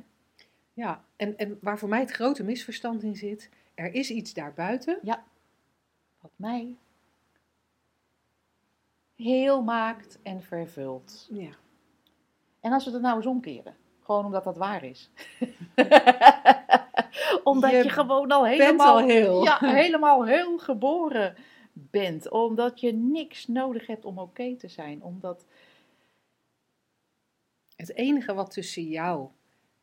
[0.73, 4.99] Ja, en, en waar voor mij het grote misverstand in zit, er is iets daarbuiten.
[6.21, 6.75] Wat mij
[9.15, 11.27] heel maakt en vervult.
[11.31, 11.49] Ja.
[12.67, 15.09] En als we het nou eens omkeren, gewoon omdat dat waar is.
[17.43, 19.43] omdat je, Je gewoon al helemaal, al heel.
[19.43, 21.35] Ja, helemaal heel geboren
[21.73, 22.29] bent.
[22.29, 25.03] Omdat je niks nodig hebt om oké te zijn.
[25.03, 25.45] Omdat,
[27.75, 29.27] Het enige wat tussen jou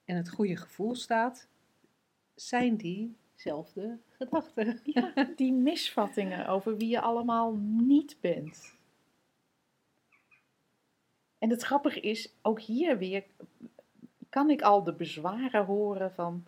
[0.05, 1.49] en het goede gevoel staat,
[2.35, 4.81] zijn diezelfde gedachten.
[4.83, 8.74] ja, die misvattingen over wie je allemaal niet bent.
[11.45, 13.25] En het grappige is, ook hier weer
[14.29, 16.45] kan ik al de bezwaren horen van...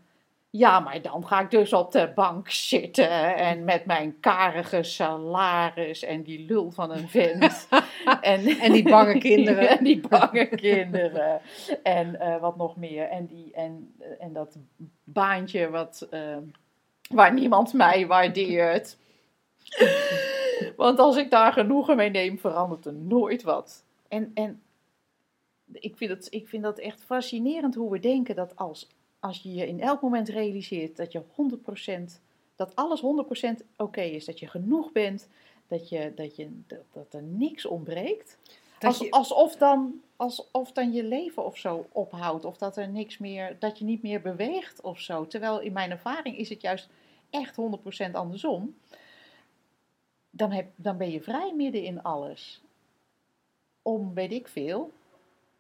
[0.51, 6.03] Ja, maar dan ga ik dus op de bank zitten en met mijn karige salaris
[6.03, 7.69] en die lul van een vent.
[8.21, 9.69] en, En die bange kinderen.
[9.69, 11.41] en die bange kinderen.
[11.83, 13.09] En eh, wat nog meer.
[13.09, 14.59] En, die, en, en dat
[15.05, 16.37] baantje wat, eh,
[17.11, 18.97] waar niemand mij waardeert.
[20.77, 23.85] Want als ik daar genoegen mee neem, verandert er nooit wat.
[24.09, 24.61] En, en
[25.73, 28.89] ik, vind het, ik vind dat echt fascinerend hoe we denken dat als,
[29.21, 32.21] als je je in elk moment realiseert dat je 100%,
[32.57, 33.03] dat alles
[33.63, 35.29] 100% oké is, dat je genoeg bent,
[35.67, 38.39] dat, je, dat, je, dat, dat er niks ontbreekt.
[38.79, 42.89] Dat Als, je- alsof, dan, alsof dan je leven of zo ophoudt, of dat er
[42.89, 45.27] niks meer, dat je niet meer beweegt of zo.
[45.27, 46.89] Terwijl in mijn ervaring is het juist
[47.31, 47.57] echt
[48.09, 48.75] 100% andersom.
[50.31, 52.61] Dan, heb, dan ben je vrij midden in alles.
[53.83, 54.93] Om, weet ik veel,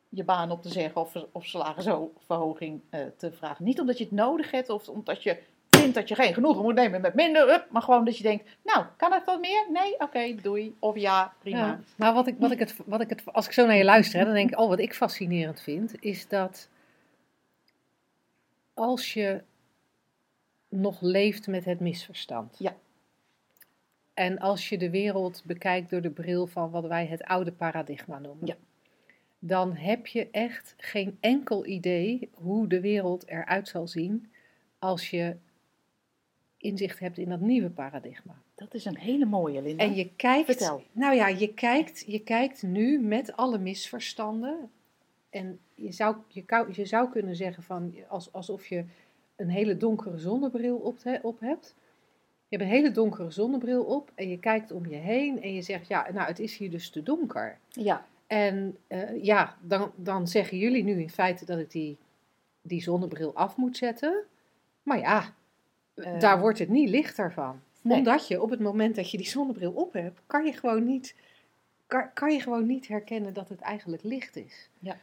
[0.09, 3.65] je baan op te zeggen of, of salarisverhoging eh, te vragen.
[3.65, 5.39] Niet omdat je het nodig hebt of omdat je
[5.71, 8.51] vindt dat je geen genoegen moet nemen met minder, hup, maar gewoon dat je denkt,
[8.65, 9.67] nou, kan het wat meer?
[9.73, 10.77] Nee, oké, doei.
[10.79, 11.59] Of ja, prima.
[11.59, 13.85] Ja, maar wat ik, wat ik het, wat ik het, als ik zo naar je
[13.85, 16.69] luister, hè, dan denk ik, oh, wat ik fascinerend vind, is dat
[18.75, 19.43] als je
[20.69, 22.57] nog leeft met het misverstand.
[22.59, 22.77] Ja.
[24.15, 28.19] En als je de wereld bekijkt door de bril van wat wij het oude paradigma
[28.19, 28.47] noemen.
[28.47, 28.57] Ja.
[29.47, 34.31] Dan heb je echt geen enkel idee hoe de wereld eruit zal zien
[34.79, 35.37] als je
[36.57, 38.35] inzicht hebt in dat nieuwe paradigma.
[38.55, 39.85] Dat is een hele mooie, Linda.
[39.85, 40.83] En je kijkt, Vertel.
[40.93, 44.71] nou ja, je kijkt, je kijkt nu met alle misverstanden.
[45.31, 48.85] En je zou, je, je zou kunnen zeggen van, als, alsof je
[49.37, 51.75] een hele donkere zonnebril op, he- op hebt.
[52.49, 55.63] Je hebt een hele donkere zonnebril op en je kijkt om je heen en je
[55.63, 57.59] zegt, ja, nou, het is hier dus te donker.
[57.69, 61.97] Ja, En eh, ja, dan, dan zeggen jullie nu in feite dat ik die
[62.63, 64.25] die zonnebril af moet zetten.
[64.83, 65.35] Maar ja,
[65.95, 67.61] Eh, daar wordt het niet lichter van.
[67.83, 67.99] nee.
[67.99, 71.15] Omdat je op het moment dat je die zonnebril op hebt, kan je gewoon niet,
[71.87, 74.69] kan, kan je gewoon niet herkennen dat het eigenlijk licht is.
[74.79, 74.97] Ja.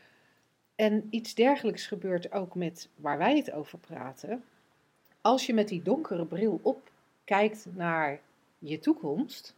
[0.75, 4.43] En iets dergelijks gebeurt ook met waar wij het over praten.
[5.21, 6.91] Als je met die donkere bril op
[7.23, 8.19] kijkt naar
[8.59, 9.55] je toekomst,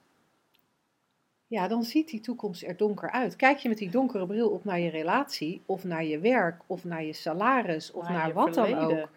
[1.56, 3.36] ja, dan ziet die toekomst er donker uit.
[3.36, 6.84] Kijk je met die donkere bril op naar je relatie, of naar je werk, of
[6.84, 9.10] naar je salaris, of Naar wat dan ook,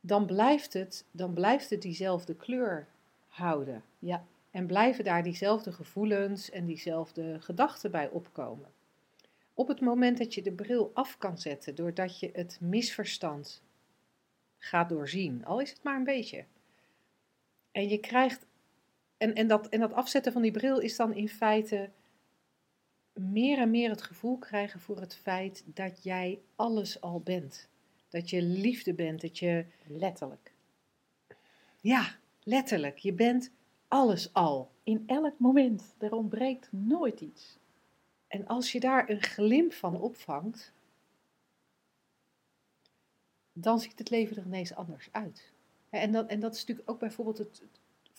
[0.00, 2.86] dan blijft, het, dan blijft het diezelfde kleur
[3.28, 3.82] houden.
[3.98, 4.24] Ja.
[4.50, 8.68] En blijven daar diezelfde gevoelens en diezelfde gedachten bij opkomen.
[9.54, 13.62] Op het moment dat je de bril af kan zetten, doordat je het misverstand
[14.58, 16.44] gaat doorzien, al is het maar een beetje.
[17.72, 18.46] En je krijgt.
[19.24, 21.90] En, en, dat, en dat afzetten van die bril is dan in feite
[23.12, 27.68] meer en meer het gevoel krijgen voor het feit dat jij alles al bent.
[28.08, 29.66] Dat je liefde bent, dat je.
[29.86, 30.52] Letterlijk.
[31.80, 33.50] Ja, letterlijk, je bent
[33.88, 34.70] alles al.
[34.82, 35.94] In elk moment.
[35.98, 37.58] Er ontbreekt nooit iets.
[38.28, 40.72] En als je daar een glimp van opvangt,
[43.52, 45.52] dan ziet het leven er ineens anders uit.
[45.90, 47.62] En dat, en dat is natuurlijk ook bijvoorbeeld het.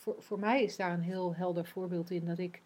[0.06, 2.62] Voor, voor mij is daar een heel helder voorbeeld in dat ik.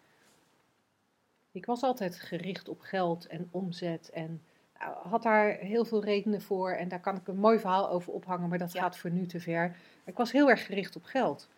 [1.52, 4.42] Ik was altijd gericht op geld en omzet en
[4.78, 6.70] nou, had daar heel veel redenen voor.
[6.70, 8.80] En daar kan ik een mooi verhaal over ophangen, maar dat Ja.
[8.80, 9.68] gaat voor nu te ver.
[9.68, 11.48] Maar ik was heel erg gericht op geld.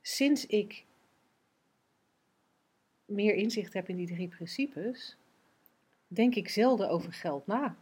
[0.00, 0.84] Sinds ik
[3.04, 5.16] meer inzicht heb in die drie principes,
[6.06, 7.76] denk ik zelden over geld na.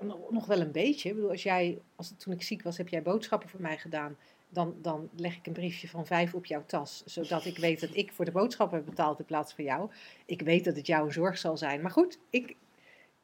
[0.00, 1.08] Nog nog wel een beetje.
[1.08, 4.16] Ik bedoel, als jij, als, toen ik ziek was, heb jij boodschappen voor mij gedaan.
[4.48, 7.02] Dan, dan leg ik een briefje van vijf op jouw tas.
[7.04, 9.90] Zodat ik weet dat ik voor de boodschappen heb betaald in plaats van jou.
[10.26, 11.80] Ik weet dat het jouw zorg zal zijn.
[11.82, 12.56] Maar goed, ik,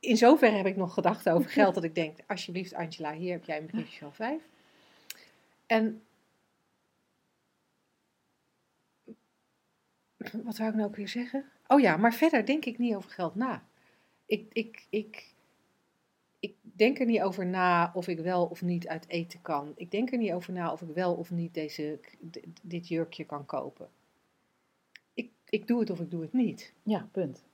[0.00, 1.74] in zoverre heb ik nog gedachten over geld.
[1.74, 4.42] Dat ik denk, alsjeblieft Angela, hier heb jij een briefje van vijf.
[5.66, 6.02] En
[10.32, 11.44] wat wou ik nou ook weer zeggen?
[11.66, 13.64] Oh ja, maar verder denk ik niet over geld na.
[14.26, 15.33] Ik, ik, ik,
[16.44, 19.72] ik denk er niet over na of ik wel of niet uit eten kan.
[19.76, 21.98] Ik denk er niet over na of ik wel of niet deze,
[22.62, 23.88] dit jurkje kan kopen.
[25.14, 26.72] Ik, ik doe het of ik doe het niet.
[26.82, 27.44] Ja, punt.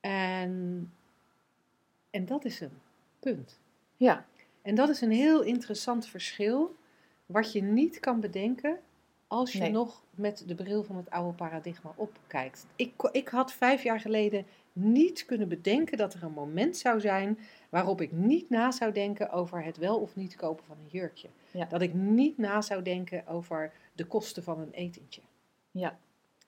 [0.00, 0.92] En,
[2.10, 2.78] en dat is een
[3.18, 3.58] punt.
[3.96, 4.26] Ja,
[4.62, 6.76] En dat is een heel interessant verschil,
[7.26, 8.78] wat je niet kan bedenken
[9.26, 9.70] als je Nee.
[9.70, 12.66] nog met de bril van het oude paradigma opkijkt.
[12.76, 17.38] Ik, ik had vijf jaar geleden niet kunnen bedenken dat er een moment zou zijn
[17.68, 21.28] waarop ik niet na zou denken over het wel of niet kopen van een jurkje.
[21.50, 21.64] Ja.
[21.66, 25.20] Dat ik niet na zou denken over de kosten van een etentje.
[25.70, 25.98] ja,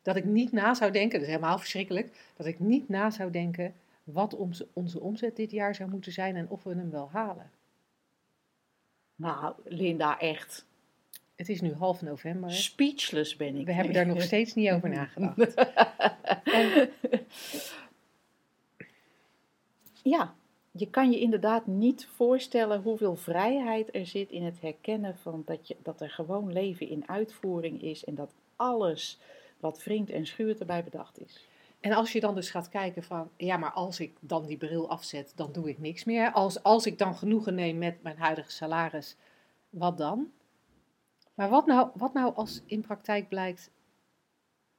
[0.03, 3.31] Dat ik niet na zou denken, dat is helemaal verschrikkelijk, dat ik niet na zou
[3.31, 7.09] denken wat onze, onze omzet dit jaar zou moeten zijn en of we hem wel
[7.12, 7.51] halen.
[9.16, 10.66] nou Linda, echt
[11.35, 12.53] Het is nu half november.
[12.53, 13.66] speechless ben ik.
[13.66, 15.55] We hebben daar nog steeds niet over nagedacht.
[16.45, 16.89] En,
[20.05, 20.35] Ja,
[20.71, 25.69] je kan je inderdaad niet voorstellen hoeveel vrijheid er zit in het herkennen van dat,
[25.69, 29.19] je, dat er gewoon leven in uitvoering is en dat alles
[29.61, 31.47] wat wringt en schuurt erbij bedacht is.
[31.81, 34.91] en als je dan dus gaat kijken van, ja, maar als ik dan die bril
[34.91, 36.33] afzet, dan doe ik niks meer.
[36.33, 39.17] Als, als ik dan genoegen neem met mijn huidige salaris,
[39.71, 40.33] wat dan?
[41.35, 43.71] Maar wat nou, wat nou als in praktijk blijkt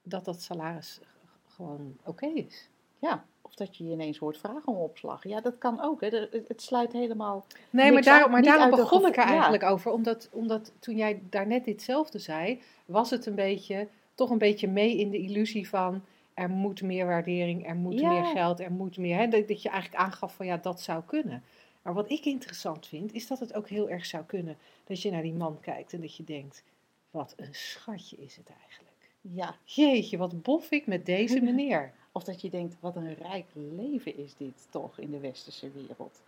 [0.02, 1.00] dat dat salaris
[1.46, 2.68] gewoon oké is?
[2.98, 5.24] Ja, of dat je je ineens hoort vragen om opslag.
[5.28, 6.00] Ja, dat kan ook.
[6.00, 6.08] Hè.
[6.08, 7.46] Het, sluit helemaal.
[7.70, 9.30] Nee, maar, Niks daar, uit- maar daarom de begon ik er ja.
[9.30, 9.90] eigenlijk over.
[9.92, 14.96] Omdat, omdat toen jij daarnet ditzelfde zei, was het een beetje, toch een beetje mee
[14.96, 18.10] in de illusie van er moet meer waardering, er moet Ja.
[18.10, 19.16] meer geld, er moet meer.
[19.16, 21.42] Hè, dat, dat je eigenlijk aangaf van ja, dat zou kunnen.
[21.82, 25.10] Maar wat ik interessant vind, is dat het ook heel erg zou kunnen dat je
[25.10, 26.62] naar die man kijkt en dat je denkt,
[27.10, 28.94] wat een schatje is het eigenlijk.
[29.20, 31.92] Ja, Jeetje, wat bof ik met deze meneer.
[32.16, 36.22] Of dat je denkt, wat een rijk leven is dit toch in de westerse wereld.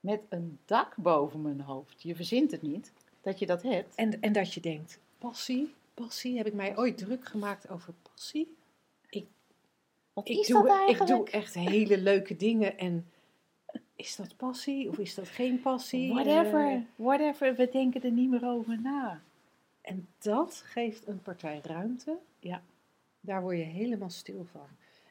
[0.00, 2.02] Met een dak boven mijn hoofd.
[2.02, 3.94] Je verzint het niet dat je dat hebt.
[3.94, 8.56] En, en dat je denkt, passie, passie, heb ik mij ooit druk gemaakt over passie?
[10.12, 13.06] Wat Ik is doe, dat ik doe echt hele leuke dingen en
[13.96, 16.12] is dat passie of is dat geen passie?
[16.12, 17.54] Whatever, Eh, whatever.
[17.54, 19.22] We denken er niet meer over na.
[19.80, 22.18] en dat geeft een partij ruimte.
[22.38, 22.62] Ja.
[23.20, 24.66] Daar word je helemaal stil van.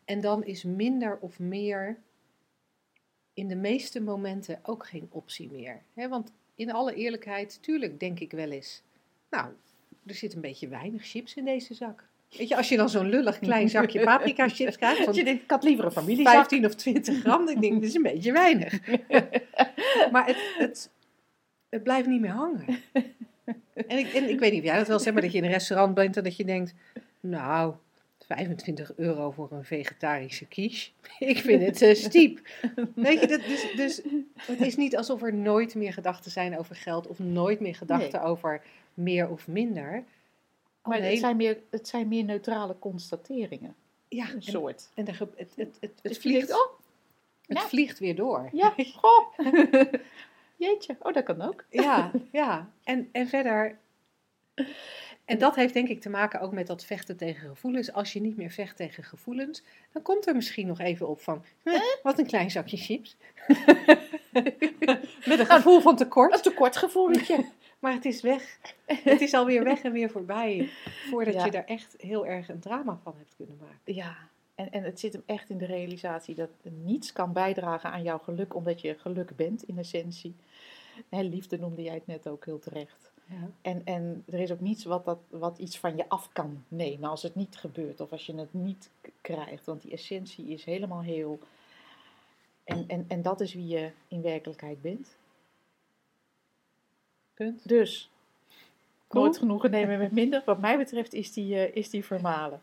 [0.10, 1.97] En dan is minder of meer
[3.34, 6.10] in de meeste momenten ook geen optie meer.
[6.10, 8.84] want in alle eerlijkheid, tuurlijk denk ik wel eens,
[9.30, 9.51] nou,
[10.05, 12.07] er zit een beetje weinig chips in deze zak.
[12.38, 15.24] Weet je, als je dan zo'n lullig klein zakje paprika chips krijgt van Dat je
[15.24, 16.34] denkt, ik had liever een familiezak.
[16.34, 17.47] 15 of 20 gram.
[17.47, 18.88] Ik denk, dat is een beetje weinig.
[20.12, 20.91] maar het, het,
[21.70, 22.66] het blijft niet meer hangen.
[23.74, 25.43] en, ik, en ik weet niet of jij dat wel zegt, maar dat je in
[25.43, 26.74] een restaurant bent en dat je denkt,
[27.20, 27.76] nou,
[28.36, 30.92] 25 euro voor een vegetarische quiche.
[31.20, 32.48] Ik vind het uh, stiep.
[32.96, 34.02] Weet je, dat, dus, dus
[34.42, 38.22] het is niet alsof er nooit meer gedachten zijn over geld of nooit meer gedachten
[38.22, 38.62] over
[38.94, 40.04] meer of minder.
[40.84, 43.76] Maar Alleen- het, zijn meer, het zijn meer neutrale constateringen.
[44.08, 44.90] ja, Een en, soort.
[44.96, 46.72] en ge- het, het, het, het, Dus vliegt, denkt, oh,
[47.48, 47.68] het ja.
[47.68, 48.50] vliegt weer door.
[48.54, 49.38] ja, goh.
[50.56, 51.66] Jeetje, oh, dat kan ook.
[51.70, 52.70] Ja, ja.
[52.84, 53.78] En, en verder.
[55.26, 57.91] En dat heeft denk ik te maken ook met dat vechten tegen gevoelens.
[57.93, 61.45] Als je niet meer vecht tegen gevoelens, dan komt er misschien nog even op van,
[61.64, 63.16] "Huh, wat een klein zakje chips.
[65.26, 66.34] met een gevoel van tekort.
[66.34, 67.45] Een tekortgevoeletje.
[67.80, 68.57] Maar het is weg.
[68.86, 70.70] Het is alweer weg en weer voorbij.
[71.10, 71.45] Voordat Ja.
[71.45, 73.93] je daar echt heel erg een drama van hebt kunnen maken.
[73.95, 74.18] Ja,
[74.55, 78.18] en, en het zit hem echt in de realisatie dat niets kan bijdragen aan jouw
[78.18, 80.36] geluk, omdat je geluk bent in essentie.
[81.10, 83.12] Hè, liefde noemde jij het net ook heel terecht.
[83.30, 83.50] Ja.
[83.62, 87.10] En, en er is ook niets wat, dat, wat iets van je af kan nemen
[87.10, 88.90] als het niet gebeurt of als je het niet
[89.22, 89.66] krijgt.
[89.66, 91.40] Want die essentie is helemaal heel.
[92.64, 95.16] En, en, en dat is wie je in werkelijkheid bent.
[97.34, 97.68] Punt.
[97.68, 98.10] Dus,
[99.08, 99.24] Cool.
[99.24, 100.42] nooit genoegen nemen met minder.
[100.46, 102.62] Wat mij betreft is die, eh, is die vermalen.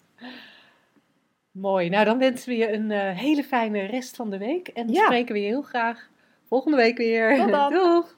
[1.50, 1.88] Mooi.
[1.88, 4.68] Nou, dan wensen we je een eh, hele fijne rest van de week.
[4.68, 5.04] En Ja.
[5.04, 6.08] spreken we je heel graag
[6.48, 7.36] volgende week weer.
[7.36, 7.72] Tot dan.
[7.82, 8.15] Doeg!